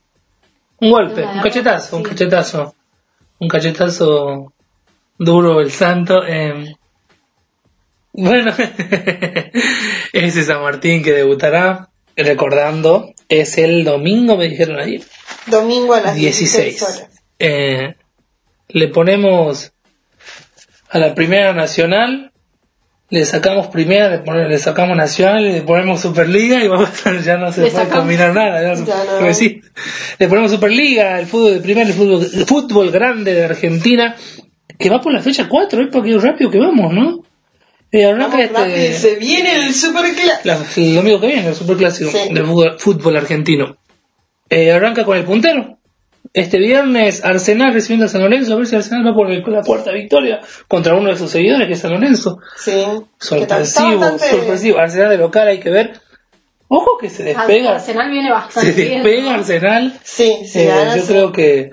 Un 0.81 0.91
golpe, 0.91 1.23
un 1.27 1.43
cachetazo, 1.43 1.99
un 1.99 2.03
cachetazo. 2.03 2.75
Un 3.39 3.49
cachetazo 3.49 4.55
duro 5.19 5.61
el 5.61 5.71
santo. 5.71 6.25
eh. 6.27 6.75
Bueno, 8.15 8.55
ese 10.15 10.43
San 10.43 10.63
Martín 10.63 11.03
que 11.03 11.13
debutará, 11.13 11.91
recordando, 12.17 13.13
es 13.29 13.59
el 13.59 13.85
domingo, 13.85 14.39
me 14.39 14.49
dijeron 14.49 14.81
ayer. 14.81 15.03
Domingo 15.49 15.93
a 15.93 16.01
las 16.01 16.15
16 16.17 16.65
16. 16.65 16.83
horas. 16.83 17.21
Eh, 17.39 17.95
le 18.69 18.89
ponemos 18.89 19.71
a 20.89 20.99
la 20.99 21.15
primera 21.15 21.53
nacional, 21.53 22.28
le 23.11 23.25
sacamos 23.25 23.69
primera, 23.69 24.09
le, 24.11 24.19
ponemos, 24.19 24.51
le 24.51 24.59
sacamos 24.59 24.97
nacional, 24.97 25.43
le 25.43 25.63
ponemos 25.63 26.01
superliga 26.01 26.63
y 26.63 26.69
vamos 26.69 26.91
ya 27.25 27.37
no 27.39 27.51
se 27.53 27.63
Le 27.63 27.71
puede 27.71 27.85
sacamos- 27.85 28.01
combinar 28.01 28.35
nada. 28.35 28.63
Ya 28.63 28.81
no 28.81 29.21
no. 29.21 29.63
Le 30.19 30.29
ponemos 30.29 30.51
superliga, 30.51 31.19
el 31.19 31.27
fútbol 31.27 31.55
de 31.55 31.61
primera, 31.61 31.87
el 31.89 31.95
fútbol, 31.95 32.29
el 32.33 32.47
fútbol 32.47 32.91
grande 32.91 33.35
de 33.35 33.45
Argentina, 33.45 34.15
que 34.79 34.91
va 34.91 35.01
por 35.01 35.13
la 35.13 35.21
fecha 35.21 35.49
4, 35.49 35.83
¿eh? 35.83 35.89
porque 35.91 36.17
rápido 36.19 36.51
que 36.51 36.59
vamos, 36.59 36.93
¿no? 36.93 37.23
Eh, 37.91 38.05
arranca 38.05 38.37
Vamos 38.37 38.41
este- 38.45 38.59
rápido, 38.59 38.99
se 38.99 39.15
viene 39.17 39.55
el 39.67 39.75
superclásico. 39.75 40.81
el 40.81 40.95
domingo 40.95 41.21
que 41.21 41.27
viene, 41.29 41.49
el 41.49 41.55
superclásico 41.55 42.11
Sí. 42.11 42.35
del 42.35 42.45
fútbol, 42.45 42.77
fútbol 42.79 43.17
argentino. 43.17 43.79
Eh, 44.51 44.71
arranca 44.73 45.05
con 45.05 45.17
el 45.17 45.25
puntero. 45.25 45.78
Este 46.35 46.59
viernes 46.59 47.25
Arsenal 47.25 47.73
recibiendo 47.73 48.07
a 48.07 48.09
San 48.09 48.21
Lorenzo, 48.23 48.53
a 48.55 48.57
ver 48.57 48.67
si 48.67 48.77
Arsenal 48.77 49.07
va 49.07 49.15
por 49.15 49.31
el- 49.31 49.43
la 49.47 49.63
cuarta 49.63 49.93
victoria 49.93 50.41
contra 50.69 50.95
uno 50.95 51.09
de 51.11 51.17
sus 51.17 51.31
seguidores, 51.31 51.67
que 51.67 51.73
es 51.75 51.81
San 51.81 51.93
Lorenzo. 51.93 52.39
Sí. 52.57 52.85
Sorpresivo, 53.19 53.99
bastante- 53.99 54.29
sorpresivo. 54.31 54.79
Arsenal 54.79 55.11
de 55.11 55.19
local 55.19 55.49
hay 55.49 55.59
que 55.61 55.71
ver. 55.71 55.93
Ojo 56.69 56.99
que 57.01 57.09
se 57.09 57.25
despega, 57.25 57.77
Arsenal 57.77 58.11
viene 58.11 58.29
se 58.29 58.33
bastante 58.35 58.73
bien. 58.73 59.03
despega 59.03 59.23
¿no? 59.23 59.31
Arsenal. 59.31 59.93
Sí, 60.05 60.37
sí, 60.45 60.61
Eh, 60.61 60.71
yo 60.97 61.03
sí. 61.03 61.09
creo 61.09 61.33
que 61.33 61.71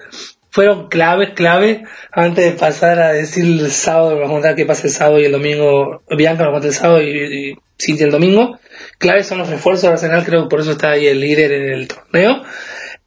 fueron 0.51 0.87
claves, 0.87 1.31
clave, 1.35 1.83
antes 2.13 2.45
de 2.45 2.51
pasar 2.57 2.99
a 3.01 3.11
decir 3.11 3.43
el 3.43 3.71
sábado, 3.71 4.11
vamos 4.15 4.29
a 4.29 4.33
contar 4.35 4.55
qué 4.55 4.65
pasa 4.65 4.87
el 4.87 4.93
sábado 4.93 5.19
y 5.19 5.25
el 5.25 5.33
domingo, 5.33 6.01
Bianca 6.17 6.43
nos 6.43 6.51
cuenta 6.51 6.67
el 6.69 6.73
sábado 6.73 7.01
y, 7.01 7.09
y 7.51 7.55
Cintia 7.77 8.05
el 8.05 8.11
domingo. 8.13 8.57
Claves 8.99 9.27
son 9.27 9.39
los 9.39 9.49
refuerzos 9.49 9.81
de 9.83 9.89
Arsenal, 9.89 10.23
creo 10.23 10.43
que 10.43 10.49
por 10.49 10.61
eso 10.61 10.71
está 10.71 10.91
ahí 10.91 11.07
el 11.07 11.19
líder 11.19 11.51
en 11.51 11.73
el 11.73 11.87
torneo. 11.89 12.41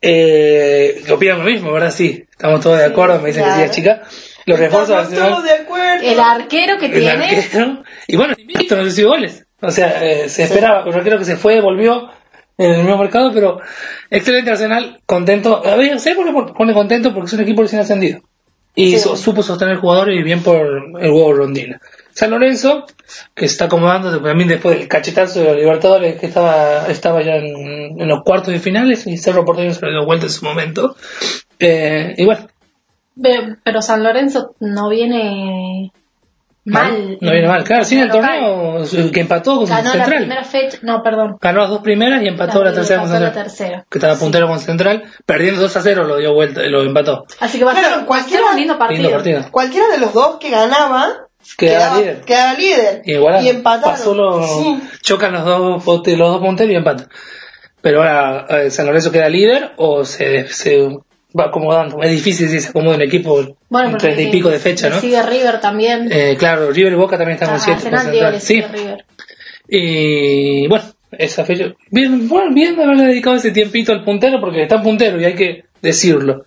Eh, 0.00 1.02
opinan 1.10 1.38
lo 1.38 1.44
mismo, 1.44 1.72
¿verdad? 1.72 1.90
Sí, 1.90 2.24
estamos 2.30 2.60
todos 2.60 2.78
de 2.78 2.84
acuerdo, 2.84 3.20
me 3.20 3.28
dicen 3.28 3.44
que 3.44 3.50
sí, 3.50 3.56
claro. 3.56 3.72
chicas. 3.72 4.34
Los 4.46 4.58
refuerzos 4.58 5.12
Estamos 5.12 5.30
todos 5.30 5.44
de 5.44 5.52
acuerdo. 5.52 6.02
El 6.04 6.20
arquero 6.20 6.78
que 6.78 6.86
El 6.86 6.92
tiene, 6.92 7.10
arquero. 7.36 7.82
Y 8.06 8.16
bueno, 8.16 8.34
invicto, 8.38 8.76
no 8.76 8.84
recibió 8.84 9.10
goles. 9.10 9.44
O 9.60 9.70
sea, 9.70 10.04
eh, 10.04 10.28
se 10.28 10.44
esperaba, 10.44 10.84
un 10.86 10.94
arquero 10.94 11.18
que 11.18 11.24
se 11.24 11.36
fue, 11.36 11.60
volvió 11.60 12.08
en 12.56 12.70
el 12.70 12.78
mismo 12.78 12.96
mercado, 12.98 13.30
pero 13.34 13.60
excelente 14.10 14.50
Arsenal, 14.50 15.00
contento. 15.04 15.62
A 15.66 15.74
ver, 15.76 15.98
¿sabes 16.00 16.16
por 16.16 16.26
qué 16.46 16.52
pone 16.54 16.72
contento? 16.74 17.12
Porque 17.12 17.26
es 17.26 17.32
un 17.34 17.40
equipo 17.40 17.62
recién 17.62 17.80
ascendido. 17.82 18.20
Y 18.74 18.92
Sí. 18.92 19.00
su- 19.00 19.16
supo 19.16 19.42
sostener 19.42 19.76
jugadores 19.76 20.16
y 20.18 20.22
bien 20.22 20.42
por 20.42 20.56
el 21.00 21.10
huevo 21.10 21.32
rondina. 21.32 21.80
San 22.18 22.30
Lorenzo, 22.30 22.84
que 23.34 23.44
está 23.44 23.66
acomodando 23.66 24.20
también 24.20 24.48
después 24.48 24.76
del 24.76 24.88
cachetazo 24.88 25.38
de 25.38 25.44
los 25.46 25.56
Libertadores, 25.56 26.18
que 26.18 26.26
estaba, 26.26 26.86
estaba 26.88 27.22
ya 27.22 27.36
en, 27.36 28.00
en 28.00 28.08
los 28.08 28.24
cuartos 28.24 28.52
de 28.52 28.58
finales, 28.58 29.06
y 29.06 29.16
Cerro 29.18 29.44
Porteño 29.44 29.72
se 29.72 29.86
lo 29.86 29.92
dio 29.92 30.04
vuelta 30.04 30.26
en 30.26 30.32
su 30.32 30.44
momento. 30.44 30.96
Eh, 31.60 32.14
y 32.16 32.24
bueno, 32.24 32.48
pero 33.64 33.82
San 33.82 34.02
Lorenzo 34.02 34.56
no 34.58 34.88
viene 34.88 35.92
mal. 36.64 37.18
no 37.20 37.30
viene 37.32 37.46
mal. 37.48 37.62
Claro, 37.64 37.84
sí, 37.84 37.94
en 37.96 38.02
el 38.02 38.08
local. 38.08 38.40
torneo 38.40 39.10
que 39.12 39.20
empató 39.20 39.56
con 39.58 39.66
Ganó 39.66 39.84
la 39.84 39.90
Central. 39.92 40.16
primera 40.18 40.44
fecha, 40.44 40.78
no, 40.82 41.02
perdón. 41.04 41.36
Ganó 41.40 41.60
las 41.60 41.70
dos 41.70 41.82
primeras 41.82 42.22
y 42.22 42.26
empató 42.28 42.64
la, 42.64 42.70
La- 42.70 42.76
tercera 42.76 43.00
con 43.02 43.10
la 43.10 43.18
Central. 43.18 43.44
tercera. 43.44 43.86
Que 43.88 43.98
estaba 43.98 44.14
Sí. 44.16 44.20
puntero 44.24 44.48
con 44.48 44.58
Central. 44.58 45.04
Perdiendo 45.24 45.60
2 45.60 45.76
a 45.76 45.82
0 45.82 46.04
lo 46.04 46.16
dio 46.16 46.34
vuelta, 46.34 46.62
lo 46.62 46.82
empató. 46.82 47.26
Así 47.40 47.58
que 47.58 47.64
va 47.64 47.72
a 47.72 47.74
ser, 47.76 47.84
va 48.10 48.16
a 48.18 48.22
ser 48.24 48.40
un 48.42 48.56
lindo 48.56 48.76
partido. 48.76 49.02
Lindo 49.02 49.16
partido. 49.16 49.42
Cualquiera 49.52 49.86
de 49.88 49.98
los 49.98 50.12
dos 50.12 50.38
que 50.38 50.50
ganaba 50.50 51.27
Quedaba, 51.56 51.98
líder. 51.98 52.20
quedaba 52.20 52.54
líder. 52.54 53.02
Y 53.04 53.12
igual 53.14 53.44
y 53.44 53.48
empataron. 53.48 54.44
Sí. 54.44 54.80
chocan 55.02 55.32
los 55.32 55.44
dos, 55.44 55.84
los 55.86 56.18
dos 56.18 56.40
punteros 56.40 56.72
y 56.72 56.76
empatan. 56.76 57.08
Pero 57.80 58.02
ahora 58.02 58.46
eh, 58.64 58.70
San 58.70 58.86
Lorenzo 58.86 59.12
queda 59.12 59.28
líder 59.28 59.72
o 59.76 60.04
se, 60.04 60.48
se 60.48 60.88
va 61.38 61.46
acomodando. 61.46 62.02
Es 62.02 62.10
difícil 62.10 62.48
si 62.48 62.60
se 62.60 62.70
acomoda 62.70 62.96
un 62.96 63.02
equipo 63.02 63.56
Bueno, 63.68 63.90
en 63.90 63.96
treinta 63.98 64.22
y 64.22 64.30
pico 64.30 64.50
de 64.50 64.58
fecha, 64.58 64.88
¿no? 64.88 65.00
Sigue 65.00 65.22
River 65.22 65.60
también. 65.60 66.08
Eh, 66.10 66.36
claro, 66.38 66.70
River 66.70 66.92
y 66.92 66.96
Boca 66.96 67.16
también 67.16 67.34
están 67.34 67.50
Ah, 67.50 67.52
con 67.52 67.60
7 67.60 67.72
Arsenal 67.76 68.12
digo, 68.12 68.30
le 68.30 68.40
Sí, 68.40 68.60
River. 68.62 69.04
Y 69.68 70.66
bueno, 70.68 70.84
esa 71.12 71.44
fecha. 71.44 71.74
Bien, 71.90 72.28
bueno, 72.28 72.52
bien 72.54 72.78
haberle 72.80 73.04
dedicado 73.04 73.36
ese 73.36 73.50
tiempito 73.50 73.92
al 73.92 74.04
puntero 74.04 74.40
porque 74.40 74.62
está 74.62 74.76
en 74.76 74.82
puntero 74.82 75.20
y 75.20 75.24
hay 75.24 75.34
que 75.34 75.64
decirlo. 75.82 76.46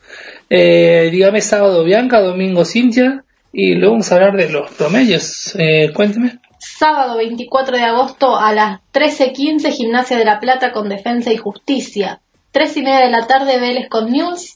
Eh, 0.50 1.10
dígame 1.12 1.42
sábado 1.42 1.84
Bianca, 1.84 2.20
domingo 2.20 2.66
Cintia 2.66 3.24
y 3.54 3.76
luego 3.76 3.94
vamos 3.94 4.12
a 4.12 4.16
hablar 4.16 4.38
de 4.38 4.50
los 4.50 4.72
promedios. 4.72 5.56
Eh, 5.58 5.92
cuénteme. 5.94 6.40
Sábado 6.58 7.18
24 7.18 7.78
de 7.78 7.84
agosto 7.84 8.38
a 8.38 8.54
las 8.54 8.80
13.15 8.94 9.72
Gimnasia 9.72 10.18
de 10.18 10.26
la 10.26 10.40
Plata 10.40 10.72
con 10.72 10.90
Defensa 10.90 11.32
y 11.32 11.38
Justicia. 11.38 12.22
3 12.52 12.78
y 12.78 12.82
media 12.82 13.00
de 13.00 13.10
la 13.10 13.28
tarde 13.28 13.60
Vélez 13.60 13.90
con 13.90 14.12
News. 14.12 14.56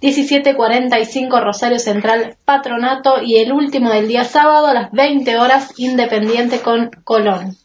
17.45 0.00 1.42
Rosario 1.42 1.80
Central 1.80 2.36
Patronato 2.44 3.20
y 3.20 3.38
el 3.38 3.52
último 3.52 3.90
del 3.90 4.06
día 4.06 4.24
sábado 4.24 4.68
a 4.68 4.74
las 4.74 4.92
20 4.92 5.36
horas 5.38 5.74
Independiente 5.76 6.60
con 6.60 6.90
Colón. 7.02 7.56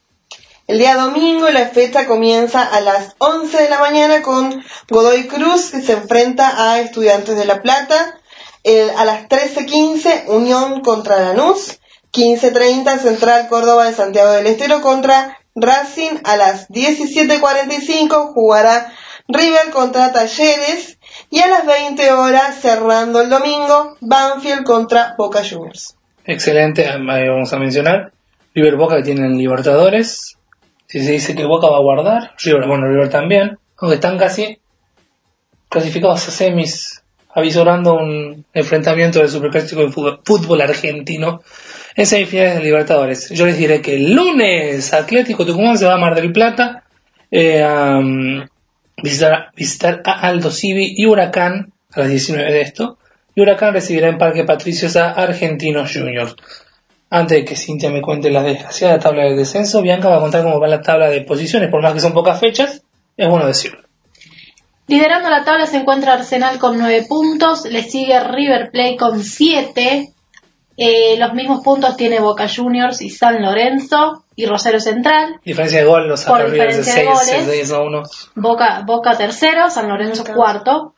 El 0.66 0.80
día 0.80 0.96
domingo 0.96 1.50
la 1.50 1.68
fecha 1.68 2.08
comienza 2.08 2.64
a 2.64 2.80
las 2.82 3.16
11 3.20 3.64
de 3.64 3.70
la 3.70 3.80
mañana 3.80 4.22
con 4.22 4.64
Godoy 4.90 5.28
Cruz 5.28 5.72
que 5.72 5.82
se 5.82 5.94
enfrenta 5.94 6.72
a 6.72 6.80
Estudiantes 6.80 7.36
de 7.36 7.46
La 7.46 7.62
Plata. 7.62 8.18
El- 8.64 8.90
a 8.92 9.06
las 9.06 9.28
13.15 9.28 10.26
Unión 10.28 10.82
contra 10.82 11.20
Lanús. 11.20 11.80
15.30 12.12 13.00
Central 13.00 13.48
Córdoba 13.48 13.86
de 13.86 13.94
Santiago 13.94 14.32
del 14.32 14.46
Estero 14.48 14.82
contra 14.82 15.38
Racing. 15.56 16.20
A 16.24 16.38
las 16.38 16.70
17.45 16.70 18.34
jugará 18.34 18.94
River 19.28 19.72
contra 19.72 20.12
Talleres. 20.12 21.00
Y 21.30 21.40
a 21.40 21.48
las 21.48 21.66
20 21.66 22.12
horas 22.12 22.60
cerrando 22.62 23.22
el 23.22 23.30
domingo 23.30 23.98
Banfield 24.02 24.64
contra 24.64 25.16
Boca 25.18 25.42
Juniors. 25.48 25.96
Excelente, 26.26 26.88
ahí 26.88 27.28
vamos 27.28 27.52
a 27.54 27.58
mencionar. 27.58 28.14
River 28.56 28.76
Boca 28.78 28.98
que 28.98 29.04
tienen 29.04 29.38
Libertadores. 29.38 30.38
Si 30.88 31.04
se 31.04 31.12
dice 31.12 31.36
que 31.36 31.46
Boca 31.46 31.68
va 31.70 31.78
a 31.78 31.82
guardar, 31.82 32.34
River, 32.38 32.68
bueno, 32.68 32.88
River 32.88 33.10
también. 33.10 33.58
Aunque 33.78 33.96
están 33.96 34.18
casi 34.20 34.60
clasificados 35.70 36.28
a 36.28 36.32
semis, 36.32 37.03
avisorando 37.34 37.96
un 37.96 38.46
enfrentamiento 38.54 39.20
del 39.20 39.30
superclásico 39.30 39.82
de 39.82 39.92
fútbol, 39.92 40.62
argentino 40.62 41.42
en 41.96 42.06
semifinales 42.06 42.56
de 42.56 42.64
Libertadores. 42.64 43.30
Yo 43.30 43.46
les 43.46 43.58
diré 43.58 43.82
que 43.82 43.96
el 43.96 44.14
lunes 44.14 44.94
Atlético 44.94 45.46
Tucumán 45.46 45.78
se 45.78 45.86
va 45.86 45.96
a 45.96 45.98
Mar 45.98 46.16
del 46.16 46.32
Plata 46.32 46.84
eh, 47.32 47.62
a 47.62 48.00
visitar, 49.02 49.50
visitar 49.56 50.02
a 50.06 50.28
Aldo 50.28 50.52
Civi 50.52 50.94
y 50.96 51.06
Huracán 51.06 51.74
a 51.92 52.02
las 52.02 52.10
19 52.10 52.52
de 52.52 52.62
esto. 52.62 52.98
Y 53.36 53.42
Huracán 53.42 53.74
recibirá 53.74 54.10
en 54.10 54.20
Parque 54.20 54.44
Patricios 54.44 54.96
a 54.96 55.12
Argentinos 55.12 55.92
Juniors. 55.92 56.36
Antes 57.10 57.40
de 57.40 57.46
que 57.46 57.56
Cintia 57.56 57.92
me 57.92 58.02
cuente 58.02 58.32
la 58.32 58.44
desgraciada 58.44 59.00
tabla 59.00 59.24
de 59.26 59.36
descenso, 59.36 59.82
Bianca 59.82 60.10
va 60.10 60.18
a 60.18 60.20
contar 60.20 60.44
cómo 60.44 60.60
va 60.60 60.68
la 60.68 60.82
tabla 60.82 61.10
de 61.10 61.22
posiciones, 61.22 61.70
por 61.70 61.82
más 61.82 61.94
que 61.94 62.00
son 62.00 62.14
pocas 62.14 62.40
fechas, 62.40 62.84
es 63.18 63.30
bueno 63.30 63.46
decirlo. 63.46 63.82
Liderando 64.88 65.30
la 65.30 65.44
tabla 65.44 65.66
se 65.66 65.78
encuentra 65.78 66.14
Arsenal 66.14 66.60
con 66.60 66.78
9 66.78 67.06
puntos, 67.08 67.66
le 67.66 67.84
sigue 67.84 68.20
River 68.20 68.70
Plate 68.72 68.98
con 68.98 69.24
7. 69.24 70.14
Eh, 70.76 71.16
los 71.18 71.34
mismos 71.34 71.64
puntos 71.64 71.96
tiene 71.96 72.20
Boca 72.20 72.48
Juniors 72.54 73.02
y 73.02 73.10
San 73.10 73.42
Lorenzo 73.42 74.26
y 74.36 74.46
Rosario 74.46 74.80
Central. 74.80 75.40
Diferencia 75.46 75.80
de 75.80 75.86
gol, 75.86 76.08
los 76.08 76.26
Por 76.26 76.52
diferencia 76.52 76.96
de 76.96 77.02
6, 77.02 77.10
goles. 77.10 77.46
6 77.46 77.72
a 77.72 77.82
1. 77.82 78.04
Boca, 78.36 78.84
Boca 78.86 79.16
tercero, 79.16 79.70
San 79.70 79.88
Lorenzo 79.88 80.26
cuarto. 80.26 80.94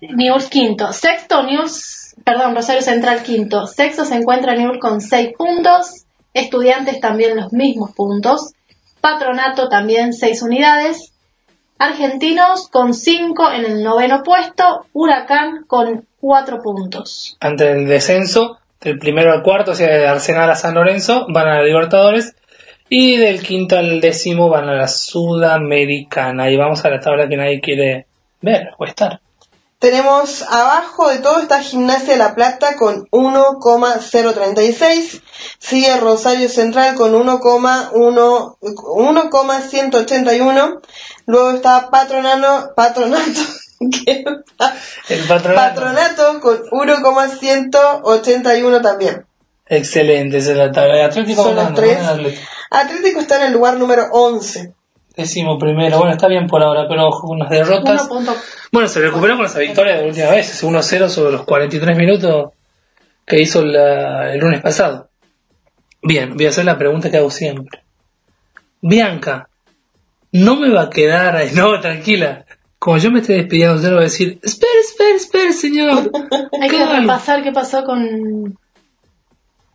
News 0.00 0.46
quinto. 0.46 0.92
Sexto, 0.92 1.42
News, 1.42 2.14
perdón, 2.24 2.56
Rosario 2.56 2.82
Central 2.82 3.22
quinto. 3.22 3.66
Sexto 3.66 4.04
se 4.04 4.16
encuentra 4.16 4.54
News 4.54 4.78
con 4.80 5.00
6 5.00 5.30
puntos. 5.36 6.06
Estudiantes 6.34 7.00
también 7.00 7.36
los 7.36 7.52
mismos 7.52 7.92
puntos. 7.92 8.52
Patronato 9.00 9.68
también 9.68 10.12
6 10.12 10.42
unidades. 10.42 11.12
Argentinos 11.78 12.68
con 12.68 12.94
5 12.94 13.52
en 13.52 13.64
el 13.64 13.82
noveno 13.82 14.22
puesto. 14.22 14.86
Huracán 14.92 15.64
con 15.66 16.06
4 16.20 16.62
puntos. 16.62 17.36
Antes 17.40 17.66
del 17.66 17.86
descenso, 17.86 18.58
del 18.80 18.98
primero 18.98 19.32
al 19.32 19.42
cuarto, 19.42 19.72
o 19.72 19.74
sea, 19.74 19.88
de 19.88 20.06
Arsenal 20.06 20.50
a 20.50 20.54
San 20.54 20.74
Lorenzo, 20.74 21.26
van 21.28 21.48
a 21.48 21.58
la 21.58 21.64
Libertadores. 21.64 22.34
Y 22.88 23.16
del 23.16 23.42
quinto 23.42 23.76
al 23.76 24.00
décimo 24.00 24.48
van 24.48 24.68
a 24.68 24.74
la 24.74 24.88
Sudamericana. 24.88 26.50
Y 26.50 26.56
vamos 26.56 26.84
a 26.84 26.90
la 26.90 27.00
tabla 27.00 27.28
que 27.28 27.36
nadie 27.36 27.60
quiere 27.60 28.06
ver 28.40 28.70
o 28.78 28.84
estar. 28.84 29.20
Tenemos 29.78 30.40
abajo 30.42 31.10
de 31.10 31.18
todo 31.18 31.38
está 31.38 31.60
Gimnasia 31.60 32.14
de 32.14 32.18
La 32.18 32.34
Plata 32.34 32.76
con 32.76 33.06
1,036. 33.10 35.20
Sigue 35.58 35.94
Rosario 35.98 36.48
Central 36.48 36.94
con 36.94 37.12
1,1 37.12 38.56
1,181. 38.60 40.80
Luego 41.26 41.50
está 41.50 41.90
Patronano, 41.90 42.70
Patronato. 42.74 43.42
El 45.08 45.20
patronato. 45.28 45.54
Patronato 45.54 46.40
con 46.40 46.58
1,181 46.70 48.80
también. 48.80 49.26
Excelente, 49.66 50.38
esa 50.38 50.52
es 50.52 50.56
la 50.56 50.72
tabla. 50.72 51.04
Atlético 51.04 51.42
Son 51.42 51.54
los 51.54 51.74
tres. 51.74 51.98
Atlético 52.70 53.20
está 53.20 53.36
en 53.36 53.42
el 53.48 53.52
lugar 53.52 53.76
número 53.76 54.06
11. 54.10 54.72
Décimo 55.16 55.58
primero, 55.58 55.96
bueno, 55.98 56.12
está 56.12 56.28
bien 56.28 56.46
por 56.46 56.62
ahora, 56.62 56.86
pero 56.88 57.08
ojo, 57.08 57.28
unas 57.30 57.48
derrotas. 57.48 58.02
1 58.02 58.08
punto. 58.08 58.36
Bueno, 58.70 58.86
se 58.88 59.00
recuperó 59.00 59.36
con 59.36 59.46
esa 59.46 59.60
victoria 59.60 59.94
de 59.94 60.02
la 60.02 60.08
última 60.08 60.30
vez, 60.30 60.50
ese 60.50 60.66
1-0 60.66 61.08
sobre 61.08 61.32
los 61.32 61.44
43 61.44 61.96
minutos 61.96 62.50
que 63.24 63.40
hizo 63.40 63.64
la- 63.64 64.32
el 64.34 64.40
lunes 64.40 64.60
pasado. 64.60 65.08
Bien, 66.02 66.34
voy 66.36 66.44
a 66.46 66.50
hacer 66.50 66.66
la 66.66 66.76
pregunta 66.76 67.10
que 67.10 67.16
hago 67.16 67.30
siempre. 67.30 67.82
Bianca, 68.82 69.48
no 70.32 70.56
me 70.56 70.68
va 70.70 70.82
a 70.82 70.90
quedar 70.90 71.34
ahí, 71.36 71.50
no, 71.54 71.80
tranquila. 71.80 72.44
Como 72.78 72.98
yo 72.98 73.10
me 73.10 73.20
estoy 73.20 73.36
despidiendo, 73.36 73.80
le 73.80 73.88
voy 73.88 73.98
a 74.00 74.02
decir, 74.02 74.38
espere, 74.42 74.80
espere, 74.86 75.14
espere, 75.14 75.52
señor. 75.54 76.10
Hay 76.60 76.68
que 76.68 76.84
repasar 76.86 77.42
qué 77.42 77.52
pasó 77.52 77.84
con 77.84 78.58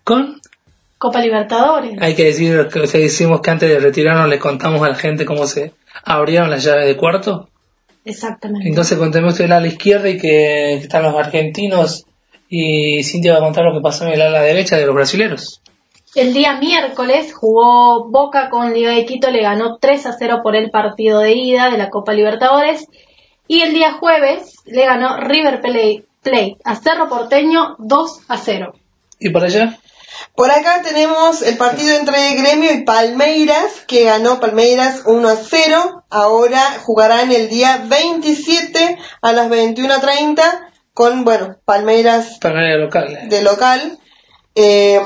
Con 0.04 0.39
Copa 1.02 1.20
Libertadores. 1.20 1.98
Hay 2.00 2.14
que 2.14 2.26
decir 2.26 2.68
que 2.72 3.00
decimos 3.00 3.42
que 3.42 3.50
antes 3.50 3.68
de 3.68 3.80
retirarnos 3.80 4.30
le 4.30 4.38
contamos 4.38 4.84
a 4.84 4.90
la 4.90 4.94
gente 4.94 5.26
cómo 5.26 5.48
se 5.48 5.74
abrieron 6.04 6.52
las 6.52 6.64
llaves 6.64 6.86
de 6.86 6.96
cuarto. 6.96 7.50
Exactamente. 8.06 8.70
Entonces 8.70 9.00
contemos 9.00 9.40
el 9.40 9.52
ala 9.52 9.66
izquierda 9.66 10.10
y 10.10 10.20
que 10.20 10.76
están 10.76 11.02
los 11.02 11.16
argentinos 11.16 12.06
y 12.50 13.04
Cintia 13.04 13.34
va 13.34 13.40
a 13.40 13.42
contar 13.42 13.66
lo 13.66 13.74
que 13.74 13.82
pasó 13.82 14.06
en 14.06 14.14
el 14.14 14.22
ala 14.22 14.44
derecha 14.44 14.78
de 14.78 14.86
los 14.86 14.94
brasileros. 14.94 15.64
El 16.14 16.36
día 16.36 16.60
miércoles 16.60 17.34
jugó 17.34 18.08
Boca 18.08 18.52
con 18.52 18.72
Liga 18.72 18.92
de 18.92 19.04
Quito, 19.06 19.32
le 19.32 19.42
ganó 19.42 19.78
3 19.82 20.06
a 20.06 20.14
0 20.14 20.42
por 20.44 20.56
el 20.56 20.70
partido 20.70 21.22
de 21.22 21.34
ida 21.34 21.72
de 21.72 21.80
la 21.80 21.90
Copa 21.90 22.14
Libertadores. 22.14 22.86
Y 23.48 23.62
el 23.62 23.74
día 23.74 23.94
jueves 23.94 24.54
le 24.66 24.86
ganó 24.86 25.18
River 25.18 25.62
Plate, 25.62 26.06
Plate 26.22 26.58
a 26.64 26.76
Cerro 26.76 27.10
Porteño 27.10 27.76
2 27.80 28.26
a 28.28 28.38
0. 28.38 28.76
¿Y 29.20 29.30
por 29.32 29.44
allá? 29.44 29.80
Por 30.41 30.49
acá 30.49 30.82
tenemos 30.82 31.43
el 31.43 31.56
partido 31.56 31.95
entre 31.95 32.34
Gremio 32.34 32.73
y 32.73 32.84
Palmeiras, 32.84 33.84
que 33.86 34.06
ganó 34.06 34.39
Palmeiras 34.39 35.04
1 35.06 35.30
a 35.30 35.36
0. 35.36 36.04
Ahora 36.10 36.80
jugarán 36.84 37.32
el 37.32 37.47
día 37.47 37.84
27 37.88 38.97
a 39.21 39.34
las 39.34 39.49
21.30 39.51 40.41
con, 40.95 41.25
bueno, 41.25 41.58
Palmeiras 41.63 42.39
el 42.43 42.82
local. 42.82 43.19
de 43.30 43.41
local. 43.43 43.99
Eh, 44.56 44.99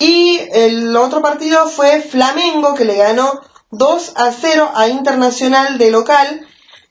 y 0.00 0.40
el 0.52 0.96
otro 0.96 1.22
partido 1.22 1.68
fue 1.68 2.00
Flamengo, 2.00 2.74
que 2.74 2.84
le 2.84 2.96
ganó 2.96 3.40
2 3.70 4.12
a 4.16 4.32
0 4.32 4.72
a 4.74 4.88
Internacional 4.88 5.78
de 5.78 5.92
local. 5.92 6.44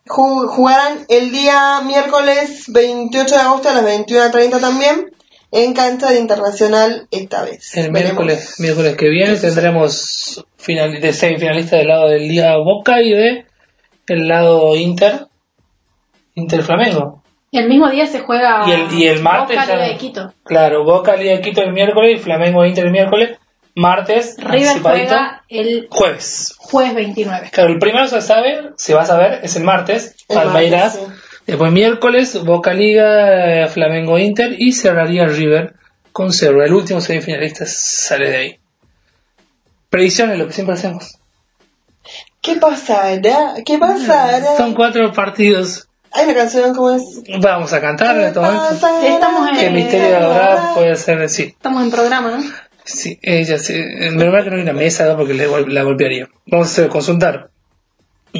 Ju- 0.06 0.48
Jugarán 0.48 1.06
el 1.10 1.34
día 1.34 1.82
miércoles 1.82 2.64
28 2.70 3.36
de 3.36 3.42
agosto 3.42 3.68
a 3.68 3.74
las 3.74 3.84
21.30 3.84 4.62
también, 4.62 5.12
en 5.52 5.74
cancha 5.74 6.12
de 6.12 6.20
Internacional 6.20 7.08
esta 7.12 7.44
vez. 7.44 7.76
El 7.76 7.92
Veremos. 7.92 8.04
miércoles, 8.26 8.56
miércoles 8.60 8.96
que 8.96 9.10
viene 9.10 9.36
tendremos 9.36 10.46
final, 10.58 11.00
de 11.00 11.14
semifinalistas 11.14 11.80
del 11.80 11.88
lado 11.88 12.10
del 12.10 12.28
día 12.28 12.58
Boca 12.58 13.02
y 13.02 13.12
de 13.12 13.46
el 14.08 14.28
lado 14.28 14.76
Inter, 14.76 15.28
Inter 16.36 16.64
Flamengo. 16.64 17.24
El 17.52 17.70
mismo 17.70 17.90
día 17.90 18.06
se 18.06 18.20
juega 18.20 18.66
Y 18.68 18.72
el, 18.72 18.94
y 18.94 19.08
el 19.08 19.22
martes. 19.22 19.58
Boca 19.58 19.74
Liga 19.74 19.88
de 19.88 19.98
Quito. 19.98 20.34
Claro, 20.44 20.84
Boca 20.84 21.16
Liga 21.16 21.38
de 21.38 21.42
Quito 21.42 21.62
el 21.62 21.72
miércoles 21.72 22.20
y 22.20 22.24
Flamengo 22.24 22.66
Inter 22.66 22.86
el 22.86 22.92
miércoles. 22.92 23.38
Martes, 23.76 24.38
River 24.40 24.82
juega 24.82 25.44
el 25.50 25.88
jueves. 25.92 26.56
jueves 26.58 26.96
29. 26.96 27.52
Claro, 27.52 27.70
el 27.70 27.78
primero 27.78 28.08
se 28.08 28.22
sabe, 28.22 28.72
se 28.76 28.96
va 28.96 29.04
a 29.04 29.06
saber, 29.06 29.40
es 29.44 29.56
el 29.56 29.64
martes, 29.64 30.16
El 30.28 30.36
Palmeiras. 30.36 30.96
martes, 31.00 31.16
sí. 31.16 31.27
Después 31.48 31.72
miércoles, 31.72 32.44
Boca 32.44 32.74
Liga, 32.74 33.64
eh, 33.64 33.68
Flamengo 33.70 34.20
Inter 34.20 34.56
y 34.60 34.74
cerraría 34.74 35.26
River 35.26 35.76
con 36.12 36.34
cero. 36.34 36.64
El 36.64 36.74
último 36.74 37.00
semifinalista 37.02 37.66
sale 37.66 38.30
de 38.30 38.38
ahí. 38.38 38.60
Predicciones, 39.90 40.38
lo 40.38 40.48
que 40.48 40.54
siempre 40.54 40.76
hacemos. 40.76 41.18
¿Qué 42.42 42.56
pasará? 42.58 43.54
¿Qué 43.66 43.78
pasará? 43.78 44.58
Son 44.58 44.74
cuatro 44.74 45.12
partidos. 45.14 45.88
Hay 46.12 46.26
una 46.26 46.34
canción 46.36 46.74
como 46.76 46.92
es. 46.92 47.04
Vamos 47.42 47.72
a 47.74 47.82
cantar 47.82 48.18
en. 48.18 48.26
Estamos 48.26 48.72
en- 49.52 49.58
Que 49.58 49.68
el 49.68 49.74
misterio 49.74 50.06
de 50.08 50.12
la 50.14 50.28
verdad 50.28 50.74
puede 50.74 50.96
ser, 50.96 51.30
sí. 51.30 51.44
Estamos 51.44 51.84
en 51.84 51.92
programa, 51.92 52.38
¿no? 52.38 52.44
Sí, 52.84 53.20
ella 53.22 53.60
sí. 53.60 53.74
Menos 53.74 54.34
mal 54.34 54.44
que 54.44 54.50
no 54.50 54.56
hay 54.56 54.62
una 54.62 54.74
mesa 54.74 55.06
¿no? 55.06 55.18
porque 55.18 55.34
le 55.34 55.48
la 55.68 55.84
golpearía. 55.84 56.28
Vamos 56.46 56.78
a 56.80 56.88
consultar. 56.88 57.50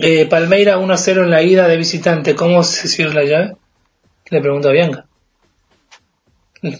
Eh, 0.02 0.26
Palmeira 0.26 0.78
1-0 0.78 1.24
en 1.24 1.30
la 1.30 1.42
ida 1.42 1.68
de 1.68 1.78
visitante. 1.78 2.36
¿Cómo 2.36 2.64
se 2.64 2.88
cierra 2.88 3.14
la 3.14 3.24
llave? 3.24 3.56
Le 4.30 4.42
pregunto 4.42 4.70
a 4.70 4.72
Bianca. 4.72 5.06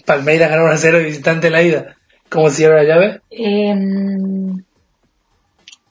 Palmeiras 0.04 0.50
ganó 0.50 0.64
1-0 0.64 0.92
de 0.92 1.04
visitante 1.04 1.46
en 1.46 1.52
la 1.52 1.62
ida. 1.62 1.96
¿Cómo 2.28 2.50
se 2.50 2.56
cierra 2.56 2.82
la 2.82 2.84
llave? 2.84 3.20
Em, 3.30 4.62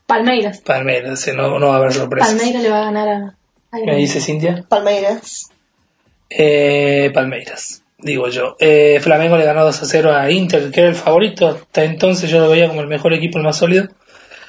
Palmeiras. 0.05 0.61
Palmeiras, 0.61 1.27
no, 1.35 1.59
no 1.59 1.67
va 1.67 1.75
a 1.75 1.77
haber 1.77 1.93
sorpresas. 1.93 2.29
Palmeiras 2.29 2.63
le 2.63 2.69
va 2.69 2.81
a 2.81 2.85
ganar 2.85 3.07
a, 3.07 3.37
a 3.71 3.85
¿Me 3.85 3.95
dice 3.95 4.21
Cintia? 4.21 4.65
Palmeiras. 4.67 5.51
Eh, 6.29 7.11
Palmeiras, 7.13 7.83
digo 7.97 8.27
yo. 8.27 8.55
Eh, 8.59 8.99
Flamengo 9.01 9.37
le 9.37 9.45
ganó 9.45 9.63
2 9.63 9.81
0 9.83 10.13
a 10.13 10.29
Inter, 10.29 10.71
que 10.71 10.81
era 10.81 10.89
el 10.89 10.95
favorito. 10.95 11.47
Hasta 11.47 11.83
entonces 11.83 12.29
yo 12.29 12.39
lo 12.39 12.49
veía 12.49 12.67
como 12.67 12.81
el 12.81 12.87
mejor 12.87 13.13
equipo, 13.13 13.37
el 13.37 13.45
más 13.45 13.57
sólido. 13.57 13.87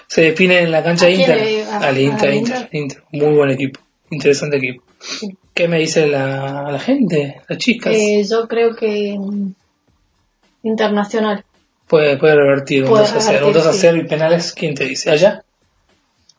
Se 0.09 0.23
define 0.23 0.61
en 0.61 0.71
la 0.73 0.83
cancha 0.83 1.05
¿A 1.07 1.09
de 1.09 1.15
Inter. 1.15 1.37
le- 1.37 1.65
a- 1.65 1.79
al 1.79 1.99
Inter, 1.99 2.35
Inter, 2.35 2.57
Inter? 2.57 2.69
Inter. 2.73 3.03
Muy 3.13 3.35
buen 3.37 3.51
equipo. 3.51 3.81
Interesante 4.11 4.57
equipo. 4.57 4.83
¿Qué 5.55 5.69
me 5.69 5.79
dice 5.79 6.07
la, 6.07 6.69
la 6.73 6.79
gente? 6.79 7.41
Las 7.49 7.59
chicas. 7.59 7.95
Eh, 7.95 8.25
yo 8.29 8.49
creo 8.49 8.75
que 8.75 9.17
mm, 9.19 9.53
internacional. 10.63 11.45
puede, 11.87 12.17
puede 12.17 12.35
revertir 12.37 12.85
un 12.85 12.91
puede 12.91 13.03
2 13.05 13.13
a 13.13 13.21
0. 13.21 13.47
Un 13.47 13.53
revertir, 13.53 13.63
2 13.63 13.67
a 13.67 13.73
sí. 13.73 13.79
0 13.83 13.97
y 13.99 14.05
penales. 14.09 14.53
¿Quién 14.53 14.75
te 14.75 14.85
dice? 14.85 15.11
¿Allá? 15.11 15.43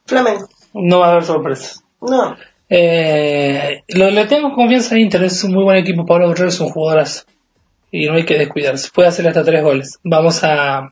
Flamengo. 0.06 0.48
No 0.74 1.00
va 1.00 1.08
a 1.08 1.12
haber 1.12 1.24
sorpresas. 1.26 1.84
No. 2.02 2.38
Eh, 2.70 3.84
lo, 3.90 4.10
le 4.12 4.26
tengo 4.26 4.54
confianza 4.54 4.96
a 4.96 5.00
Inter, 5.00 5.24
es 5.24 5.44
un 5.44 5.54
muy 5.54 5.64
buen 5.64 5.78
equipo. 5.78 6.06
Pablo 6.06 6.28
Guerrero 6.30 6.50
es 6.50 6.60
un 6.60 6.70
jugadorazo. 6.70 7.24
Y 7.92 8.06
no 8.08 8.14
hay 8.14 8.26
que 8.26 8.38
descuidarse. 8.38 8.90
Puede 8.94 9.10
hacer 9.10 9.28
hasta 9.28 9.44
tres 9.44 9.64
goles. 9.64 10.00
Vamos 10.04 10.44
a. 10.44 10.92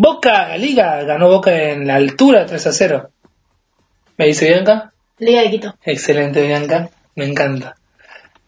Boca, 0.00 0.56
Liga. 0.56 1.02
Ganó 1.02 1.26
Boca 1.28 1.50
en 1.60 1.84
la 1.88 1.96
altura 1.96 2.46
3 2.46 2.68
a 2.68 2.72
0. 2.72 3.10
¿Me 4.16 4.26
dice 4.26 4.46
Bianca? 4.46 4.92
Liga 5.18 5.42
de 5.42 5.50
Quito. 5.50 5.74
Excelente, 5.84 6.40
Bianca. 6.46 6.88
Me 7.16 7.24
encanta. 7.24 7.74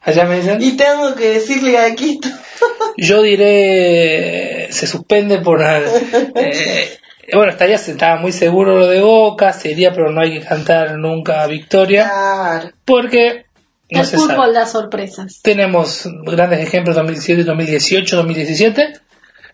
Allá 0.00 0.26
me 0.26 0.36
dicen. 0.36 0.62
Y 0.62 0.76
tengo 0.76 1.16
que 1.16 1.30
decirle 1.30 1.76
a 1.76 1.92
Quito. 1.96 2.28
Yo 2.96 3.22
diré. 3.22 4.68
Se 4.70 4.86
suspende 4.86 5.38
por. 5.38 5.60
eh, 5.60 6.98
bueno, 7.32 7.50
estaría, 7.50 7.74
estaba 7.74 8.20
muy 8.20 8.30
seguro 8.30 8.78
lo 8.78 8.86
de 8.86 9.00
Boca. 9.00 9.52
Sería, 9.52 9.92
pero 9.92 10.12
no 10.12 10.20
hay 10.20 10.38
que 10.38 10.46
cantar 10.46 10.98
nunca 10.98 11.44
victoria. 11.48 12.04
Claro. 12.08 12.70
Porque. 12.84 13.46
No 13.90 14.02
el 14.02 14.06
se 14.06 14.18
fútbol 14.18 14.36
sabe. 14.36 14.52
da 14.52 14.66
sorpresas. 14.66 15.40
Tenemos 15.42 16.08
grandes 16.22 16.60
ejemplos 16.60 16.94
2017, 16.94 17.42
2018, 17.42 18.16
2017. 18.18 19.00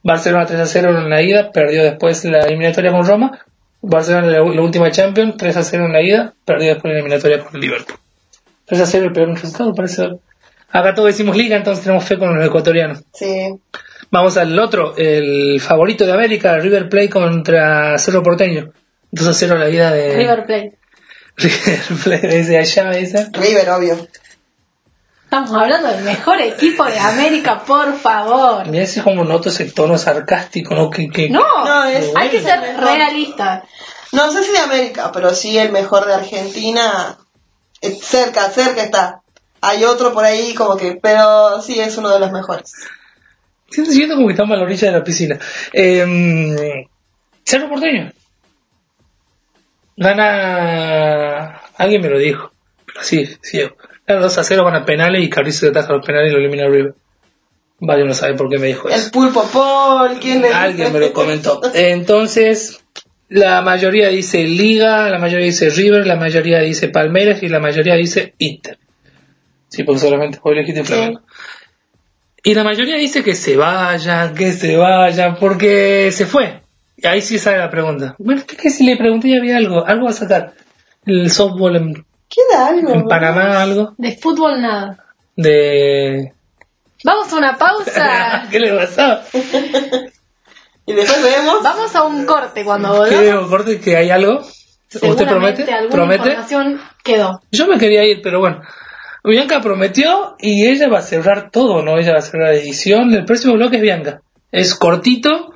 Barcelona 0.02 0.46
3 0.46 0.60
a 0.60 0.66
0 0.66 0.98
en 0.98 1.10
la 1.10 1.22
ida, 1.22 1.50
perdió 1.52 1.82
después 1.82 2.24
la 2.24 2.40
eliminatoria 2.40 2.92
con 2.92 3.06
Roma. 3.06 3.38
Barcelona 3.82 4.26
la, 4.28 4.38
la 4.38 4.62
última 4.62 4.90
Champions, 4.90 5.36
3 5.36 5.56
a 5.56 5.62
0 5.62 5.86
en 5.86 5.92
la 5.92 6.02
ida, 6.02 6.34
perdió 6.44 6.68
después 6.68 6.92
la 6.92 6.98
eliminatoria 6.98 7.44
con 7.44 7.60
Liverpool. 7.60 7.98
3 8.66 8.80
a 8.80 8.86
0 8.86 9.06
el 9.06 9.12
peor 9.12 9.28
resultado, 9.28 9.74
parece. 9.74 10.08
Acá 10.70 10.94
todos 10.94 11.08
decimos 11.08 11.36
liga, 11.36 11.56
entonces 11.56 11.84
tenemos 11.84 12.04
fe 12.04 12.18
con 12.18 12.36
los 12.36 12.44
ecuatorianos. 12.44 13.02
Sí. 13.12 13.54
Vamos 14.10 14.36
al 14.36 14.58
otro, 14.58 14.96
el 14.96 15.60
favorito 15.60 16.06
de 16.06 16.12
América, 16.12 16.58
River 16.58 16.88
Plate 16.88 17.10
contra 17.10 17.98
Cerro 17.98 18.22
Porteño. 18.22 18.72
2 19.10 19.26
a 19.26 19.32
0 19.32 19.58
la 19.58 19.70
ida 19.70 19.92
de 19.92 20.16
River 20.16 20.44
Plate. 20.46 20.78
River 21.36 21.80
Plate, 22.02 22.26
desde 22.28 22.58
allá 22.58 22.84
me 22.84 22.96
dicen. 22.98 23.32
River, 23.32 23.70
obvio. 23.70 24.08
Estamos 25.44 25.62
hablando 25.62 25.88
del 25.88 26.02
mejor 26.04 26.40
equipo 26.40 26.84
de 26.86 26.98
América, 26.98 27.58
por 27.64 27.94
favor. 27.98 28.66
Mira 28.68 28.84
ese 28.84 29.02
como 29.02 29.22
noto 29.24 29.50
ese 29.50 29.66
tono 29.70 29.98
sarcástico, 29.98 30.74
¿no? 30.74 30.88
Que, 30.88 31.08
que, 31.10 31.28
No, 31.28 31.42
No, 31.64 31.84
es- 31.84 32.10
hay 32.16 32.30
que 32.30 32.40
ser 32.40 32.58
realista. 32.78 33.62
No 34.12 34.30
sé 34.32 34.42
si 34.44 34.52
de 34.52 34.58
América, 34.60 35.10
pero 35.12 35.34
sí 35.34 35.58
el 35.58 35.72
mejor 35.72 36.06
de 36.06 36.14
Argentina. 36.14 37.18
Eh, 37.82 37.90
Cerca, 38.00 38.48
cerca 38.50 38.82
está. 38.82 39.20
Hay 39.60 39.84
otro 39.84 40.12
por 40.14 40.24
ahí 40.24 40.54
como 40.54 40.76
que, 40.76 40.98
pero 41.02 41.60
sí 41.60 41.78
es 41.80 41.98
uno 41.98 42.08
de 42.10 42.20
los 42.20 42.32
mejores. 42.32 42.72
Siento, 43.68 43.92
siento 43.92 44.14
como 44.14 44.28
que 44.28 44.32
estamos 44.32 44.54
a 44.54 44.58
la 44.58 44.64
orilla 44.64 44.90
de 44.90 44.98
la 44.98 45.04
piscina. 45.04 45.38
Eh, 45.72 46.86
Cerro 47.44 47.68
Porteño. 47.68 48.10
Gana. 49.96 51.60
Alguien 51.76 52.00
me 52.02 52.08
lo 52.08 52.18
dijo. 52.18 52.52
Pero 52.86 53.02
sí, 53.02 53.36
sí. 53.42 53.60
Gana 54.06 54.20
2 54.20 54.38
a 54.38 54.44
0, 54.44 54.64
van 54.64 54.76
a 54.76 54.84
penales 54.84 55.22
y 55.24 55.28
Carrizo 55.28 55.68
ataja 55.68 55.92
los 55.92 56.06
penales 56.06 56.30
y 56.30 56.34
lo 56.34 56.40
elimina 56.40 56.68
River. 56.68 56.94
Vale, 57.78 58.04
no 58.04 58.14
sabe 58.14 58.34
por 58.34 58.48
qué 58.48 58.58
me 58.58 58.68
dijo 58.68 58.88
El 58.88 58.94
eso. 58.94 59.10
pulpo 59.10 59.44
Paul, 59.52 60.18
¿quién 60.20 60.42
le 60.42 60.48
Alguien 60.48 60.92
me 60.92 61.00
lo 61.00 61.12
comentó. 61.12 61.60
Entonces, 61.74 62.80
la 63.28 63.60
mayoría 63.62 64.08
dice 64.08 64.44
Liga, 64.44 65.10
la 65.10 65.18
mayoría 65.18 65.46
dice 65.46 65.70
River, 65.70 66.06
la 66.06 66.16
mayoría 66.16 66.60
dice 66.60 66.88
Palmeiras 66.88 67.42
y 67.42 67.48
la 67.48 67.58
mayoría 67.58 67.94
dice 67.94 68.34
Inter. 68.38 68.78
Sí, 69.68 69.82
porque 69.82 70.00
solamente 70.00 70.38
vos 70.42 70.52
elegiste 70.52 70.84
Flamengo. 70.84 71.20
Y 72.42 72.54
la 72.54 72.62
mayoría 72.62 72.96
dice 72.96 73.24
que 73.24 73.34
se 73.34 73.56
vayan, 73.56 74.34
que 74.34 74.52
se 74.52 74.76
vayan, 74.76 75.36
porque 75.36 76.12
se 76.12 76.26
fue. 76.26 76.60
Y 76.96 77.06
ahí 77.06 77.20
sí 77.20 77.38
sale 77.38 77.58
la 77.58 77.70
pregunta. 77.70 78.14
Bueno, 78.18 78.40
es 78.40 78.56
que 78.56 78.70
si 78.70 78.86
le 78.86 78.96
pregunté 78.96 79.30
ya 79.30 79.38
había 79.38 79.56
algo, 79.56 79.84
algo 79.84 80.04
va 80.04 80.10
a 80.10 80.14
sacar. 80.14 80.52
El 81.04 81.30
softball 81.30 81.76
en, 81.76 82.06
Queda 82.28 82.66
algo. 82.68 82.90
en 82.94 83.04
Panamá, 83.06 83.62
algo 83.62 83.94
De 83.98 84.16
fútbol 84.16 84.60
nada. 84.60 85.04
de... 85.36 86.32
Vamos 87.04 87.32
a 87.32 87.36
una 87.36 87.56
pausa. 87.56 88.46
¿Qué 88.50 88.58
le 88.60 88.72
pasó? 88.74 89.20
Y 90.88 90.92
después 90.92 91.20
vemos. 91.20 91.64
Vamos 91.64 91.96
a 91.96 92.04
un 92.04 92.24
corte 92.26 92.64
cuando 92.64 93.04
¿Qué 93.08 93.16
volvamos. 93.32 93.50
corte 93.50 93.80
que 93.80 93.96
hay 93.96 94.10
algo? 94.10 94.38
¿Usted 94.38 95.26
promete? 95.26 95.64
alguna 95.72 95.90
¿Promete? 95.90 96.28
información 96.28 96.80
quedó. 97.02 97.40
Yo 97.50 97.66
me 97.66 97.76
quería 97.76 98.04
ir, 98.04 98.20
pero 98.22 98.38
bueno. 98.38 98.60
Bianca 99.24 99.60
prometió 99.60 100.36
y 100.38 100.64
ella 100.68 100.88
va 100.88 100.98
a 101.00 101.02
cerrar 101.02 101.50
todo, 101.50 101.82
¿no? 101.82 101.98
Ella 101.98 102.12
va 102.12 102.18
a 102.18 102.22
cerrar 102.22 102.50
la 102.50 102.54
edición. 102.54 103.12
El 103.12 103.24
próximo 103.24 103.54
bloque 103.54 103.76
es 103.76 103.82
Bianca. 103.82 104.20
Es 104.52 104.76
cortito, 104.76 105.54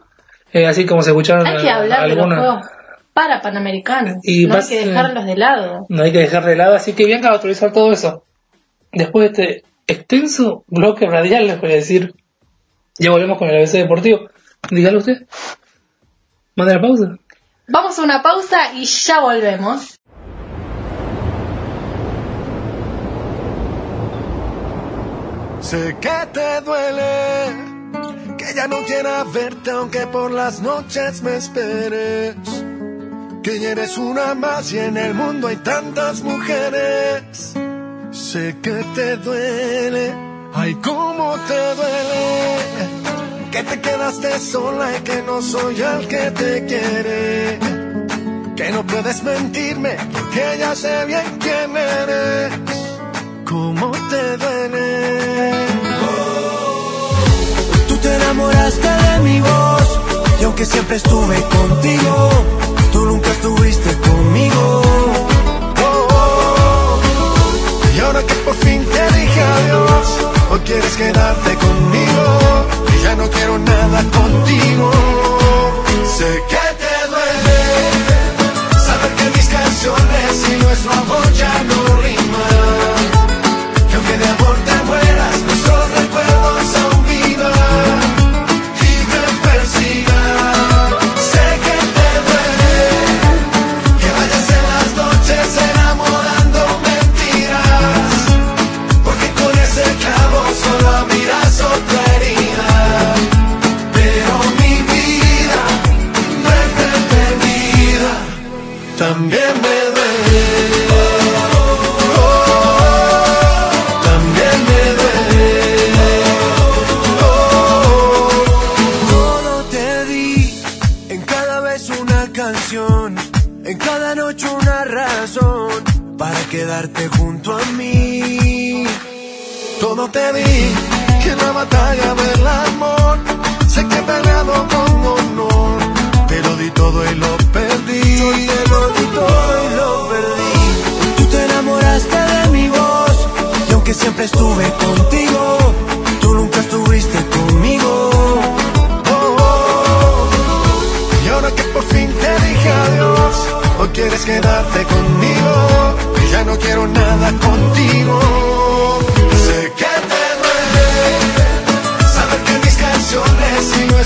eh, 0.52 0.66
así 0.66 0.84
como 0.84 1.02
se 1.02 1.10
escucharon 1.10 1.46
Hay 1.46 1.62
que 1.62 1.70
hablar 1.70 2.08
de 2.08 2.16
los 2.16 2.24
algunas. 2.24 2.38
juegos 2.40 2.66
para 3.20 3.42
panamericanos. 3.42 4.16
Y 4.22 4.46
no 4.46 4.54
hay 4.54 4.66
que 4.66 4.86
dejarlos 4.86 5.26
de 5.26 5.36
lado. 5.36 5.84
No 5.90 6.02
hay 6.02 6.10
que 6.10 6.20
dejar 6.20 6.42
de 6.46 6.56
lado, 6.56 6.74
así 6.74 6.94
que 6.94 7.20
va 7.20 7.28
a 7.28 7.32
autorizar 7.32 7.70
todo 7.70 7.92
eso. 7.92 8.24
Después 8.92 9.32
de 9.32 9.42
este 9.42 9.64
extenso 9.86 10.64
bloque 10.68 11.06
radial, 11.06 11.46
les 11.46 11.60
voy 11.60 11.72
a 11.72 11.74
decir. 11.74 12.14
Ya 12.98 13.10
volvemos 13.10 13.38
con 13.38 13.48
el 13.48 13.58
ABC 13.58 13.72
Deportivo. 13.72 14.20
Dígalo 14.70 14.98
usted. 14.98 15.26
Manda 16.56 16.74
la 16.74 16.80
pausa. 16.80 17.16
Vamos 17.68 17.98
a 17.98 18.02
una 18.02 18.22
pausa 18.22 18.72
y 18.74 18.84
ya 18.84 19.20
volvemos. 19.20 19.98
Sé 25.60 25.96
que 26.00 26.26
te 26.32 26.60
duele, 26.62 28.36
que 28.38 28.54
ya 28.54 28.66
no 28.66 28.82
quiera 28.86 29.24
verte 29.24 29.70
aunque 29.70 30.06
por 30.06 30.30
las 30.30 30.60
noches 30.62 31.22
me 31.22 31.36
esperes. 31.36 32.69
Que 33.42 33.58
ya 33.58 33.70
eres 33.70 33.96
una 33.96 34.34
más 34.34 34.70
y 34.72 34.78
en 34.78 34.98
el 34.98 35.14
mundo 35.14 35.48
hay 35.48 35.56
tantas 35.56 36.22
mujeres. 36.22 37.54
Sé 38.10 38.56
que 38.62 38.84
te 38.94 39.16
duele, 39.16 40.14
ay 40.54 40.74
cómo 40.74 41.36
te 41.48 41.74
duele. 41.74 42.60
Que 43.50 43.62
te 43.62 43.80
quedaste 43.80 44.38
sola 44.38 44.94
y 44.96 45.00
que 45.00 45.22
no 45.22 45.40
soy 45.40 45.80
el 45.80 46.06
que 46.06 46.30
te 46.30 46.66
quiere. 46.66 47.58
Que 48.56 48.70
no 48.72 48.86
puedes 48.86 49.22
mentirme, 49.22 49.96
que 50.34 50.58
ya 50.58 50.76
sé 50.76 51.06
bien 51.06 51.38
quién 51.40 51.76
eres. 51.76 52.52
¿Cómo 53.46 53.90
te 54.10 54.36
duele? 54.36 55.52
Tú 57.88 57.96
te 57.96 58.14
enamoraste 58.16 58.88
de 58.88 59.18
mi 59.20 59.40
voz 59.40 59.98
y 60.40 60.44
aunque 60.44 60.64
siempre 60.64 60.96
estuve 60.96 61.36
contigo, 61.58 62.30
nunca 63.10 63.30
estuviste 63.30 63.90
conmigo. 64.08 64.82
Oh, 65.84 66.08
oh. 66.12 67.00
Y 67.96 68.00
ahora 68.00 68.22
que 68.22 68.34
por 68.46 68.54
fin 68.54 68.84
te 68.84 69.02
dije 69.18 69.40
adiós, 69.58 70.06
hoy 70.50 70.60
quieres 70.60 70.94
quedarte 70.96 71.50
conmigo 71.66 72.24
y 72.94 73.02
ya 73.02 73.16
no 73.16 73.28
quiero 73.28 73.58
nada 73.58 73.98
contigo. 74.18 74.90
Sé 76.16 76.30
que 76.52 76.64
te 76.82 76.94
duele 77.12 77.60
saber 78.86 79.12
que 79.18 79.26
mis 79.36 79.48
canciones 79.58 80.30
y 80.50 80.62
nuestro 80.62 80.92
amor 80.92 81.26
ya 81.32 81.54
no 81.70 81.78
riman. 82.02 83.00
Que 83.88 83.94
aunque 83.96 84.16
de 84.22 84.28
amor 84.36 84.56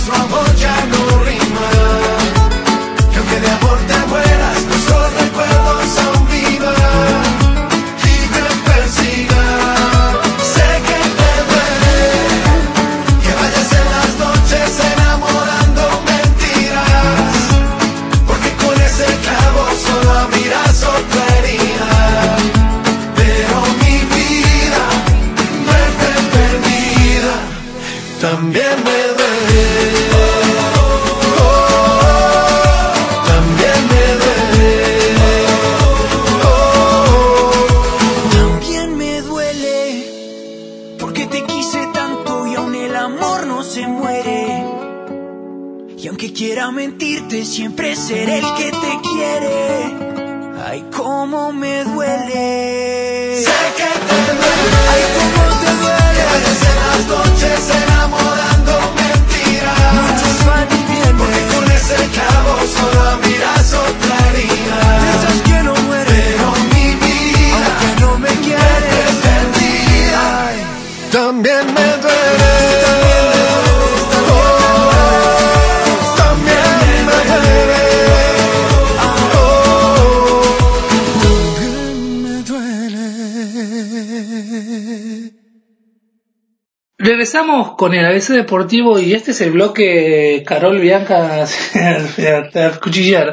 nuestro 0.06 0.22
amor 0.22 0.53
Regresamos 87.28 87.74
con 87.76 87.94
el 87.94 88.04
ABC 88.04 88.28
Deportivo 88.34 88.98
y 88.98 89.14
este 89.14 89.30
es 89.30 89.40
el 89.40 89.52
bloque 89.52 90.42
Carol 90.46 90.78
Bianca 90.78 91.44
a 92.54 92.80
cuchillar. 92.82 93.32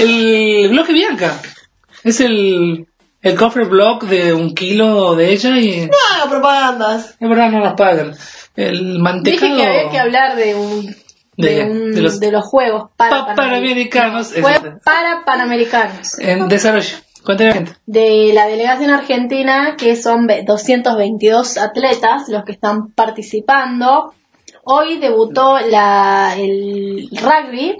El 0.00 0.68
bloque 0.70 0.92
Bianca 0.92 1.40
es 2.02 2.20
el, 2.20 2.88
el 3.22 3.36
cofre 3.36 3.64
blog 3.66 4.02
de 4.08 4.32
un 4.34 4.56
kilo 4.56 5.14
de 5.14 5.30
ella 5.30 5.56
y 5.56 5.86
No 5.86 5.96
haga 6.16 6.28
propagandas. 6.28 7.14
es 7.20 7.28
verdad 7.28 7.50
no 7.52 7.60
nos 7.60 7.74
pagan. 7.74 8.12
El 8.56 8.98
mantecado 8.98 9.46
Dije 9.54 9.56
que 9.62 9.68
había 9.68 9.90
que 9.92 9.98
hablar 10.00 10.34
de 10.34 10.54
un 10.56 10.86
de, 11.36 11.54
De- 11.54 11.64
un- 11.64 11.92
de 11.94 12.00
los- 12.02 12.18
de 12.18 12.32
los 12.32 12.44
juegos 12.44 12.90
para 12.96 13.24
pa- 13.24 13.34
panamericanos. 13.36 14.32
Juegos 14.32 14.80
para 14.84 15.24
panamericanos 15.24 16.18
en 16.18 16.48
desarrollo. 16.48 16.96
Gente. 17.36 17.72
de 17.86 18.30
la 18.32 18.46
delegación 18.46 18.90
argentina 18.90 19.76
que 19.76 19.96
son 19.96 20.26
ve- 20.26 20.42
222 20.44 21.58
atletas 21.58 22.28
los 22.28 22.44
que 22.44 22.52
están 22.52 22.88
participando 22.92 24.14
hoy 24.64 24.98
debutó 24.98 25.58
la, 25.60 26.34
el 26.38 27.08
rugby 27.20 27.76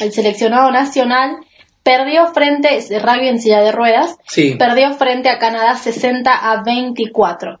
el 0.00 0.12
seleccionado 0.12 0.70
nacional 0.70 1.36
perdió 1.82 2.26
frente 2.32 2.68
rugby 3.00 3.28
en 3.28 3.40
silla 3.40 3.60
de 3.62 3.72
ruedas 3.72 4.16
Sí. 4.26 4.56
perdió 4.58 4.92
frente 4.94 5.28
a 5.30 5.38
Canadá 5.38 5.74
60 5.76 6.30
a 6.52 6.62
24 6.62 7.60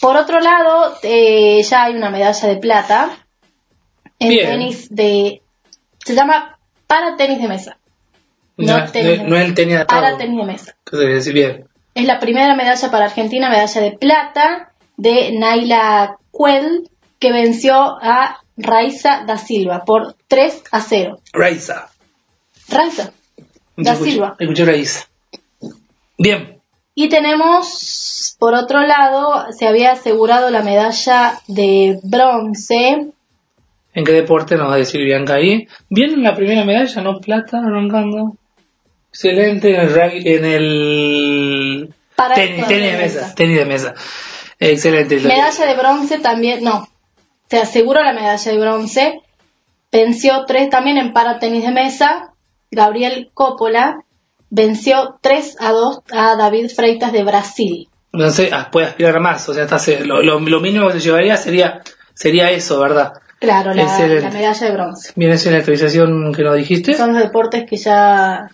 por 0.00 0.16
otro 0.16 0.40
lado 0.40 0.94
eh, 1.02 1.62
ya 1.62 1.84
hay 1.84 1.94
una 1.96 2.10
medalla 2.10 2.48
de 2.48 2.56
plata 2.56 3.10
en 4.18 4.28
Bien. 4.28 4.48
tenis 4.50 4.88
de 4.94 5.42
se 6.04 6.14
llama 6.14 6.58
para 6.86 7.16
tenis 7.16 7.40
de 7.40 7.48
mesa 7.48 7.78
no, 8.56 8.78
No, 8.78 8.92
tenis 8.92 9.78
no, 9.78 9.86
para 9.86 10.16
tenis 10.16 10.38
de 10.38 10.44
mesa 10.44 10.76
¿Qué 10.84 10.96
debe 10.96 11.14
decir 11.14 11.32
bien? 11.32 11.66
es 11.96 12.04
la 12.04 12.20
primera 12.20 12.54
medalla 12.54 12.90
para 12.90 13.06
Argentina, 13.06 13.48
medalla 13.48 13.80
de 13.80 13.92
plata 13.92 14.72
de 14.98 15.32
Naila 15.32 16.18
Cuel, 16.30 16.90
que 17.18 17.32
venció 17.32 17.74
a 17.74 18.42
Raiza 18.58 19.24
da 19.26 19.38
Silva 19.38 19.84
por 19.84 20.14
3 20.28 20.64
a 20.72 20.80
0. 20.80 21.20
Raiza. 21.32 21.88
Raiza 22.68 23.12
da 23.76 23.94
Silva. 23.94 24.36
Escuché 24.38 24.66
Raiza. 24.66 25.06
Bien. 26.18 26.60
Y 26.94 27.08
tenemos, 27.08 28.36
por 28.38 28.54
otro 28.54 28.82
lado, 28.82 29.52
se 29.52 29.66
había 29.66 29.92
asegurado 29.92 30.50
la 30.50 30.62
medalla 30.62 31.40
de 31.46 31.98
bronce. 32.02 33.08
¿En 33.94 34.04
qué 34.04 34.12
deporte 34.12 34.56
nos 34.56 34.68
va 34.70 34.74
a 34.74 34.78
decir 34.78 35.02
Bianca 35.02 35.34
ahí? 35.34 35.66
Bien 35.88 36.10
en 36.12 36.22
la 36.22 36.34
primera 36.34 36.64
medalla, 36.64 37.02
¿no? 37.02 37.20
Plata, 37.20 37.58
arrancando. 37.58 38.36
Excelente 39.10 39.74
en 39.74 39.80
el 39.80 39.88
rugby, 39.94 40.22
en 40.26 40.44
el 40.44 41.94
tenis, 42.34 42.68
de 42.68 42.96
mesa, 42.96 43.34
tenis 43.34 43.56
de 43.58 43.64
mesa. 43.64 43.94
Excelente. 44.58 45.20
Medalla 45.20 45.66
de 45.66 45.74
bronce 45.76 46.18
también, 46.18 46.62
no, 46.64 46.86
se 47.48 47.58
aseguró 47.58 48.02
la 48.02 48.12
medalla 48.12 48.50
de 48.52 48.58
bronce. 48.58 49.20
Venció 49.92 50.44
tres 50.46 50.68
también 50.68 50.98
en 50.98 51.12
para 51.12 51.38
tenis 51.38 51.64
de 51.64 51.72
mesa. 51.72 52.32
Gabriel 52.70 53.30
Coppola 53.32 54.00
venció 54.50 55.18
3 55.22 55.56
a 55.60 55.70
2 55.72 56.00
a 56.12 56.36
David 56.36 56.68
Freitas 56.74 57.12
de 57.12 57.22
Brasil. 57.24 57.88
No 58.12 58.30
sé, 58.30 58.50
ah, 58.52 58.68
puede 58.70 58.86
aspirar 58.88 59.20
más, 59.20 59.48
o 59.48 59.54
sea, 59.54 59.66
se- 59.78 60.04
lo, 60.04 60.22
lo, 60.22 60.40
lo 60.40 60.60
mínimo 60.60 60.88
que 60.88 60.94
se 60.94 61.00
llevaría 61.00 61.36
sería 61.36 61.82
sería 62.14 62.50
eso, 62.50 62.78
¿verdad? 62.80 63.12
Claro, 63.38 63.72
la, 63.74 63.84
la 63.84 64.30
medalla 64.30 64.66
de 64.66 64.72
bronce. 64.72 65.12
Bien, 65.16 65.30
esa 65.32 65.48
es 65.48 65.52
la 65.52 65.58
actualización 65.58 66.32
que 66.34 66.42
nos 66.42 66.56
dijiste. 66.56 66.94
Son 66.94 67.12
los 67.12 67.22
deportes 67.22 67.64
que 67.68 67.76
ya 67.76 68.50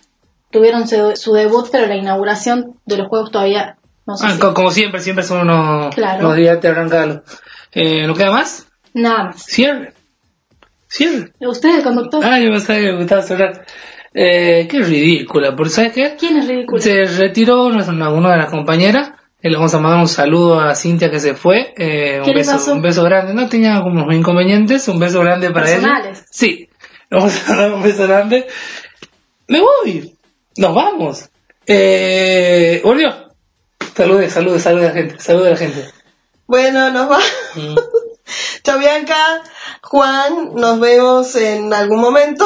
tuvieron 0.53 0.87
su, 0.87 1.13
su 1.17 1.33
debut, 1.33 1.67
pero 1.71 1.87
la 1.87 1.97
inauguración 1.97 2.79
de 2.85 2.97
los 2.97 3.07
juegos 3.09 3.31
todavía 3.31 3.75
no 4.05 4.15
sé 4.15 4.25
Ah, 4.27 4.31
si- 4.31 4.39
co- 4.39 4.53
como 4.53 4.71
siempre, 4.71 5.01
siempre 5.01 5.23
son 5.25 5.41
unos, 5.41 5.93
Claro. 5.95 6.25
unos 6.27 6.37
días 6.37 6.61
de 6.61 6.67
arrancarlo. 6.69 7.23
Eh, 7.73 8.05
¿No 8.07 8.13
queda 8.13 8.31
más? 8.31 8.67
Nada 8.93 9.25
más. 9.25 9.43
Cierre. 9.43 9.93
Cierre. 10.87 11.31
¿Usted 11.39 11.77
el 11.77 11.83
conductor? 11.83 12.23
Ah, 12.23 12.39
yo 12.39 12.51
pensaba 12.51 12.79
que 12.79 12.85
me 12.91 12.97
gustaba 12.97 13.21
sonar. 13.23 13.65
Eh, 14.13 14.67
qué 14.69 14.79
ridícula, 14.79 15.55
porque 15.55 15.71
¿sabes 15.71 15.93
qué? 15.93 16.15
¿Quién 16.19 16.37
es 16.37 16.47
ridículo? 16.47 16.79
Se 16.81 17.05
retiró 17.05 17.69
nuestra- 17.71 18.09
una 18.09 18.31
de 18.31 18.37
las 18.37 18.49
compañeras. 18.51 19.11
eh, 19.41 19.49
Le 19.49 19.55
vamos 19.57 19.73
a 19.73 19.79
mandar 19.79 19.99
un 19.99 20.07
saludo 20.07 20.59
a 20.59 20.73
Cintia 20.75 21.09
que 21.09 21.19
se 21.19 21.33
fue. 21.33 21.73
eh, 21.77 22.19
un, 22.19 22.25
¿Qué 22.25 22.31
le 22.31 22.37
beso, 22.39 22.51
pasó? 22.53 22.73
un 22.73 22.81
beso 22.81 23.03
grande. 23.03 23.33
No 23.33 23.49
tenía 23.49 23.81
como 23.81 24.09
inconvenientes. 24.13 24.87
Un 24.87 24.99
beso 24.99 25.19
grande 25.21 25.49
para 25.51 25.67
ella. 25.67 25.79
Personales. 25.81 26.25
Sí. 26.31 26.69
Le 27.09 27.17
vamos 27.17 27.49
a 27.49 27.55
dar 27.55 27.73
un 27.73 27.81
beso 27.83 28.03
grande. 28.07 28.45
Me 29.47 29.59
voy. 29.59 30.13
Nos 30.57 30.75
vamos. 30.75 31.29
Eh, 31.65 32.81
volvió. 32.83 33.13
Salude, 33.95 34.29
salude, 34.29 34.59
salude 34.59 34.85
a 34.85 34.89
la 34.89 34.93
gente. 34.93 35.19
Salude 35.19 35.47
a 35.47 35.51
la 35.51 35.57
gente. 35.57 35.89
Bueno, 36.47 36.91
nos 36.91 37.11
va. 37.11 37.19
Mm. 37.55 37.75
Chao 38.63 38.79
Bianca, 38.79 39.41
Juan, 39.81 40.55
nos 40.55 40.79
vemos 40.79 41.35
en 41.35 41.73
algún 41.73 41.99
momento. 41.99 42.45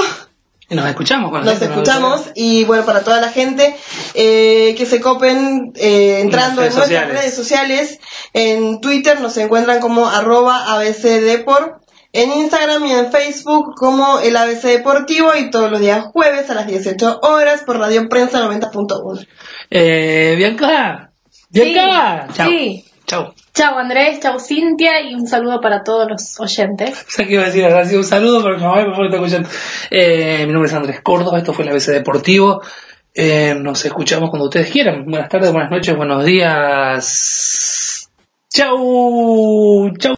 Y 0.70 0.76
nos 0.76 0.86
escuchamos. 0.88 1.32
con 1.32 1.41
la 1.41 1.52
Nos 1.52 1.60
gente, 1.60 1.74
escuchamos 1.74 2.26
y 2.36 2.65
bueno, 2.65 2.86
para 2.86 3.02
toda 3.04 3.22
la 3.22 3.30
gente 3.30 3.76
eh, 4.15 4.76
que 4.78 4.86
se 4.86 5.00
copen 5.00 5.72
eh, 5.76 6.20
entrando 6.20 6.62
en 6.62 6.67
nuestras 6.67 6.88
sociales. 6.88 7.17
redes 7.17 7.34
sociales, 7.34 8.00
en 8.34 8.82
Twitter 8.82 9.22
nos 9.22 9.38
encuentran 9.38 9.80
como 9.80 10.10
arroba 10.10 10.74
abcdeport, 10.74 11.82
en 12.13 12.32
Instagram 12.32 12.86
y 12.86 12.91
en 12.91 13.12
Facebook 13.12 13.76
como 13.76 14.20
el 14.20 14.36
ABC 14.36 14.63
Deportivo 14.63 15.36
y 15.36 15.50
todos 15.50 15.70
los 15.72 15.80
días 15.80 16.06
jueves 16.06 16.50
a 16.50 16.56
las 16.56 16.67
18 16.67 17.20
horas 17.22 17.63
por 17.63 17.78
Radio 17.78 18.08
Prensa 18.10 18.41
90.1. 18.48 19.28
Eh, 19.70 20.34
Bianca. 20.38 21.12
Bianca. 21.50 22.28
Sí, 22.30 22.34
Chao. 22.36 22.50
sí. 22.50 22.86
Chao. 23.06 23.34
Chao 23.54 23.78
Andrés, 23.80 24.20
chao 24.20 24.38
Cintia 24.39 25.02
y 25.02 25.13
un 25.15 25.28
saludo 25.28 25.62
para 25.62 25.84
todos 25.84 26.10
los 26.10 26.39
oyentes. 26.39 27.06
O 27.08 27.12
sea 27.12 27.26
que 27.26 27.34
iba 27.34 27.43
a 27.43 27.46
decir 27.48 27.63
ahora 27.63 27.86
sí 27.86 27.96
un 27.96 28.04
saludo, 28.04 28.43
pero 28.43 28.58
no, 28.58 28.74
por 28.74 28.91
favor, 28.91 29.06
está 29.06 29.17
escuchando. 29.17 29.50
Eh, 29.89 30.43
mi 30.46 30.52
nombre 30.54 30.70
es 30.70 30.76
Andrés 30.76 31.02
Córdoba, 31.02 31.38
esto 31.38 31.54
fue 31.54 31.63
el 31.65 31.72
ABC 31.72 31.88
Deportivo. 31.88 32.62
Eh, 33.13 33.56
nos 33.60 33.84
escuchamos 33.84 34.30
cuando 34.30 34.46
ustedes 34.46 34.70
quieran. 34.70 35.06
Buenas 35.06 35.30
tardes, 35.30 35.52
buenas 35.52 35.72
noches, 35.72 35.96
buenos 35.96 36.24
días. 36.26 38.10
Chau, 38.54 39.91
chau. 39.98 40.15